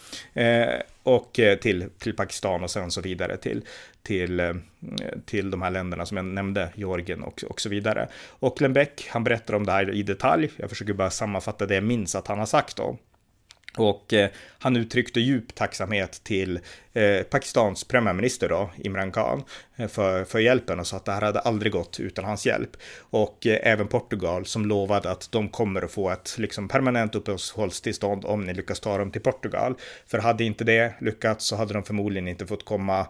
Eh, 0.41 0.79
och 1.03 1.39
eh, 1.39 1.57
till, 1.57 1.89
till 1.99 2.15
Pakistan 2.15 2.63
och 2.63 2.71
sen 2.71 2.91
så 2.91 3.01
vidare 3.01 3.37
till, 3.37 3.61
till, 4.01 4.39
eh, 4.39 4.53
till 5.25 5.51
de 5.51 5.61
här 5.61 5.71
länderna 5.71 6.05
som 6.05 6.17
jag 6.17 6.25
nämnde, 6.25 6.69
Georgien 6.75 7.23
och, 7.23 7.43
och 7.43 7.61
så 7.61 7.69
vidare. 7.69 8.07
Och 8.27 8.61
Lembeck, 8.61 9.07
han 9.09 9.23
berättar 9.23 9.53
om 9.53 9.65
det 9.65 9.71
här 9.71 9.93
i 9.93 10.03
detalj. 10.03 10.51
Jag 10.57 10.69
försöker 10.69 10.93
bara 10.93 11.09
sammanfatta 11.09 11.65
det 11.65 11.75
jag 11.75 11.83
minns 11.83 12.15
att 12.15 12.27
han 12.27 12.39
har 12.39 12.45
sagt 12.45 12.77
då. 12.77 12.97
Och 13.77 14.13
eh, 14.13 14.29
han 14.59 14.75
uttryckte 14.75 15.19
djup 15.19 15.55
tacksamhet 15.55 16.23
till 16.23 16.59
eh, 16.93 17.23
Pakistans 17.23 17.83
premiärminister 17.83 18.49
då, 18.49 18.69
Imran 18.77 19.11
Khan, 19.11 19.43
eh, 19.75 19.87
för, 19.87 20.23
för 20.23 20.39
hjälpen 20.39 20.79
och 20.79 20.87
sa 20.87 20.97
att 20.97 21.05
det 21.05 21.11
här 21.11 21.21
hade 21.21 21.39
aldrig 21.39 21.71
gått 21.71 21.99
utan 21.99 22.25
hans 22.25 22.45
hjälp. 22.45 22.77
Och 22.99 23.47
eh, 23.47 23.59
även 23.63 23.87
Portugal 23.87 24.45
som 24.45 24.65
lovade 24.65 25.11
att 25.11 25.31
de 25.31 25.49
kommer 25.49 25.81
att 25.81 25.91
få 25.91 26.09
ett 26.09 26.35
liksom, 26.37 26.67
permanent 26.67 27.15
uppehållstillstånd 27.15 28.25
om 28.25 28.45
ni 28.45 28.53
lyckas 28.53 28.79
ta 28.79 28.97
dem 28.97 29.11
till 29.11 29.21
Portugal. 29.21 29.75
För 30.07 30.17
hade 30.17 30.43
inte 30.43 30.63
det 30.63 30.93
lyckats 31.01 31.45
så 31.45 31.55
hade 31.55 31.73
de 31.73 31.83
förmodligen 31.83 32.27
inte 32.27 32.47
fått 32.47 32.65
komma 32.65 33.07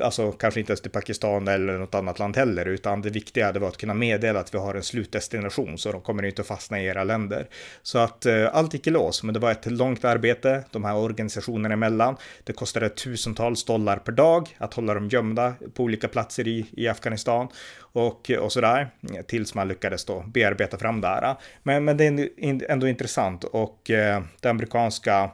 alltså 0.00 0.32
kanske 0.32 0.60
inte 0.60 0.72
ens 0.72 0.80
till 0.80 0.90
Pakistan 0.90 1.48
eller 1.48 1.78
något 1.78 1.94
annat 1.94 2.18
land 2.18 2.36
heller, 2.36 2.66
utan 2.66 3.02
det 3.02 3.10
viktiga 3.10 3.52
det 3.52 3.58
var 3.58 3.68
att 3.68 3.76
kunna 3.76 3.94
meddela 3.94 4.40
att 4.40 4.54
vi 4.54 4.58
har 4.58 4.74
en 4.74 4.82
slutdestination, 4.82 5.78
så 5.78 5.92
de 5.92 6.00
kommer 6.00 6.22
inte 6.22 6.42
att 6.42 6.48
fastna 6.48 6.80
i 6.80 6.86
era 6.86 7.04
länder. 7.04 7.48
Så 7.82 7.98
att 7.98 8.26
eh, 8.26 8.54
allt 8.54 8.74
gick 8.74 8.86
i 8.86 8.90
lås, 8.90 9.22
men 9.22 9.34
det 9.34 9.40
var 9.40 9.50
ett 9.50 9.70
långt 9.70 10.04
arbete, 10.04 10.64
de 10.70 10.84
här 10.84 10.96
organisationerna 10.96 11.74
emellan. 11.74 12.16
Det 12.44 12.52
kostade 12.52 12.88
tusen 12.88 13.19
tusentals 13.20 13.64
dollar 13.64 13.96
per 13.96 14.12
dag 14.12 14.56
att 14.58 14.74
hålla 14.74 14.94
dem 14.94 15.08
gömda 15.08 15.54
på 15.74 15.82
olika 15.82 16.08
platser 16.08 16.48
i, 16.48 16.66
i 16.72 16.88
Afghanistan 16.88 17.48
och, 17.92 18.30
och 18.30 18.52
sådär, 18.52 18.90
tills 19.26 19.54
man 19.54 19.68
lyckades 19.68 20.04
då 20.04 20.24
bearbeta 20.26 20.78
fram 20.78 21.00
det 21.00 21.08
här. 21.08 21.36
Men, 21.62 21.84
men 21.84 21.96
det 21.96 22.04
är 22.04 22.70
ändå 22.70 22.88
intressant 22.88 23.44
och 23.44 23.90
eh, 23.90 24.22
det 24.40 24.48
amerikanska 24.50 25.30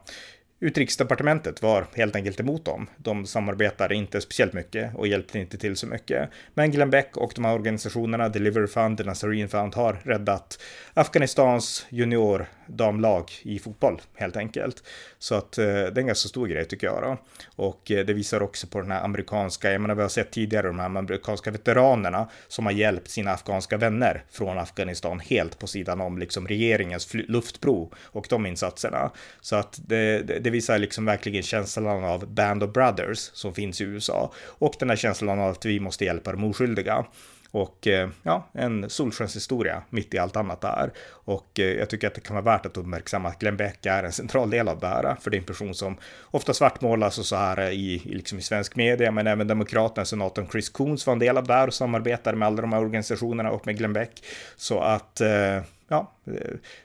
Utrikesdepartementet 0.61 1.63
var 1.63 1.87
helt 1.95 2.17
enkelt 2.17 2.41
emot 2.41 2.65
dem. 2.65 2.87
De 2.97 3.27
samarbetade 3.27 3.95
inte 3.95 4.21
speciellt 4.21 4.53
mycket 4.53 4.95
och 4.95 5.07
hjälpte 5.07 5.39
inte 5.39 5.59
till 5.59 5.77
så 5.77 5.87
mycket. 5.87 6.31
Men 6.55 6.71
Glenn 6.71 6.91
Beck 6.91 7.17
och 7.17 7.33
de 7.35 7.45
här 7.45 7.55
organisationerna, 7.55 8.29
Delivery 8.29 8.67
Fund, 8.67 9.01
och 9.01 9.07
Nazarene 9.07 9.49
Fund, 9.49 9.75
har 9.75 9.93
räddat 10.05 10.63
Afghanistans 10.95 11.87
juniordamlag 11.89 13.31
i 13.43 13.59
fotboll 13.59 14.01
helt 14.15 14.37
enkelt. 14.37 14.83
Så 15.19 15.35
att 15.35 15.59
eh, 15.59 15.65
det 15.65 15.71
är 15.73 15.99
en 15.99 16.07
ganska 16.07 16.29
stor 16.29 16.47
grej 16.47 16.65
tycker 16.65 16.87
jag 16.87 17.03
då. 17.03 17.19
Och 17.57 17.91
eh, 17.91 18.07
det 18.07 18.13
visar 18.13 18.43
också 18.43 18.67
på 18.67 18.81
den 18.81 18.91
här 18.91 19.05
amerikanska, 19.05 19.73
jag 19.73 19.81
menar 19.81 19.95
vi 19.95 20.03
har 20.03 20.09
sett 20.09 20.31
tidigare 20.31 20.67
de 20.67 20.79
här 20.79 20.87
amerikanska 20.87 21.51
veteranerna 21.51 22.29
som 22.49 22.67
har 22.67 22.73
hjälpt 22.73 23.11
sina 23.11 23.31
afghanska 23.31 23.77
vänner 23.77 24.25
från 24.31 24.59
Afghanistan 24.59 25.21
helt 25.21 25.59
på 25.59 25.67
sidan 25.67 26.01
om 26.01 26.19
liksom 26.19 26.49
regeringens 26.49 27.15
luftbro 27.15 27.93
och 28.03 28.27
de 28.31 28.47
insatserna. 28.47 29.11
Så 29.41 29.57
att 29.57 29.81
det, 29.87 30.23
det, 30.23 30.46
det 30.47 30.51
visar 30.51 30.79
liksom 30.79 31.05
verkligen 31.05 31.43
känslan 31.43 32.05
av 32.05 32.27
Band 32.35 32.63
of 32.63 32.73
Brothers 32.73 33.19
som 33.19 33.55
finns 33.55 33.81
i 33.81 33.85
USA 33.85 34.33
och 34.47 34.75
den 34.79 34.91
här 34.91 34.97
känslan 34.97 35.41
av 35.41 35.51
att 35.51 35.65
vi 35.65 35.81
måste 35.81 36.05
hjälpa 36.05 36.33
de 36.33 36.45
oskyldiga. 36.45 37.05
Och 37.51 37.87
eh, 37.87 38.09
ja, 38.23 38.49
en 38.53 38.91
solskenshistoria 38.91 39.83
mitt 39.91 40.15
i 40.15 40.19
allt 40.19 40.37
annat 40.37 40.61
där. 40.61 40.93
Och 41.09 41.61
eh, 41.61 41.67
jag 41.67 41.91
tycker 41.91 42.07
att 42.07 42.15
det 42.15 42.21
kan 42.21 42.35
vara 42.35 42.45
värt 42.45 42.67
att 42.67 42.77
uppmärksamma 42.77 43.29
att 43.29 43.39
Glenn 43.39 43.57
Beck 43.57 43.87
är 43.87 44.03
en 44.05 44.13
central 44.13 44.51
del 44.51 44.69
av 44.69 44.81
det 44.81 44.87
här. 44.87 45.17
För 45.21 45.31
det 45.31 45.37
är 45.37 45.39
en 45.39 45.45
person 45.45 45.75
som 45.75 45.97
ofta 46.25 46.55
svartmålas 46.55 47.19
och 47.19 47.27
så 47.27 47.37
här 47.37 47.71
i, 47.71 47.95
i, 47.95 48.15
liksom 48.15 48.39
i 48.39 48.43
svensk 48.43 48.77
media, 48.77 49.11
men 49.11 49.27
även 49.27 49.47
Demokraterna, 49.47 50.05
senatorn 50.05 50.49
Chris 50.53 50.69
Coons 50.69 51.07
var 51.07 51.13
en 51.13 51.19
del 51.19 51.37
av 51.37 51.47
det 51.47 51.55
här 51.55 51.67
och 51.67 51.75
samarbetade 51.75 52.37
med 52.37 52.47
alla 52.47 52.63
de 52.63 52.73
här 52.73 52.81
organisationerna 52.81 53.51
och 53.51 53.67
med 53.67 53.79
Glenn 53.79 53.93
Beck. 53.93 54.25
Så 54.57 54.81
att 54.81 55.21
eh, 55.21 55.61
ja, 55.89 56.13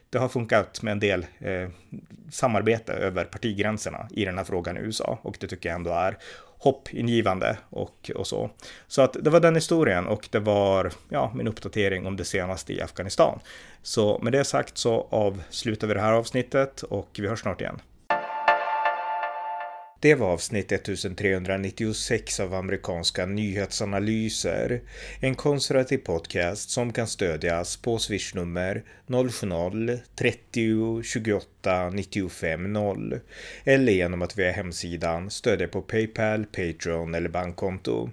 det 0.10 0.18
har 0.18 0.30
funkat 0.30 0.82
med 0.82 0.92
en 0.92 1.00
del 1.00 1.26
eh, 1.40 1.70
samarbete 2.32 2.94
över 2.94 3.26
partigränserna 3.26 4.08
i 4.12 4.26
den 4.26 4.38
här 4.38 4.46
frågan 4.46 4.78
i 4.78 4.80
USA 4.80 5.20
och 5.22 5.38
det 5.40 5.48
tycker 5.48 5.70
jag 5.70 5.76
ändå 5.76 5.92
är 5.92 6.18
hoppingivande 6.62 7.58
och, 7.70 8.12
och 8.16 8.28
så. 8.28 8.50
Så 8.88 9.02
att 9.02 9.18
det 9.22 9.30
var 9.30 9.40
den 9.40 9.56
historien 9.56 10.08
och 10.08 10.28
det 10.32 10.40
var 10.40 10.92
ja, 11.10 11.32
min 11.36 11.48
uppdatering 11.48 12.06
om 12.06 12.18
det 12.18 12.26
senaste 12.26 12.74
i 12.74 12.82
Afghanistan. 12.82 13.40
Så 13.82 14.20
med 14.20 14.34
det 14.34 14.44
sagt 14.44 14.78
så 14.78 15.08
avslutar 15.10 15.88
vi 15.88 15.94
det 15.94 16.02
här 16.02 16.14
avsnittet 16.14 16.84
och 16.84 17.10
vi 17.20 17.28
hörs 17.28 17.42
snart 17.42 17.62
igen. 17.62 17.82
Det 20.02 20.16
var 20.16 20.28
avsnitt 20.28 20.72
1396 20.72 22.40
av 22.40 22.54
amerikanska 22.54 23.26
nyhetsanalyser. 23.26 24.82
En 25.20 25.36
konservativ 25.36 25.98
podcast 25.98 26.70
som 26.70 26.94
kan 26.94 27.08
stödjas 27.08 27.78
på 27.78 27.98
swishnummer 27.98 28.84
070-30 29.08 31.04
28 31.04 31.90
95 31.90 32.74
0 32.74 33.20
eller 33.64 33.94
genom 33.94 34.22
att 34.22 34.38
via 34.38 34.52
hemsidan 34.52 35.30
stödja 35.30 35.68
på 35.68 35.82
Paypal, 35.82 36.46
Patreon 36.46 37.16
eller 37.16 37.30
bankkonto. 37.30 38.10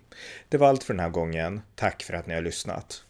Det 0.49 0.57
var 0.57 0.69
allt 0.69 0.85
för 0.85 0.95
den 0.95 1.01
här 1.01 1.11
gången. 1.11 1.61
Tack 1.75 2.03
för 2.03 2.15
att 2.15 2.27
ni 2.27 2.35
har 2.35 2.43
lyssnat. 2.43 3.05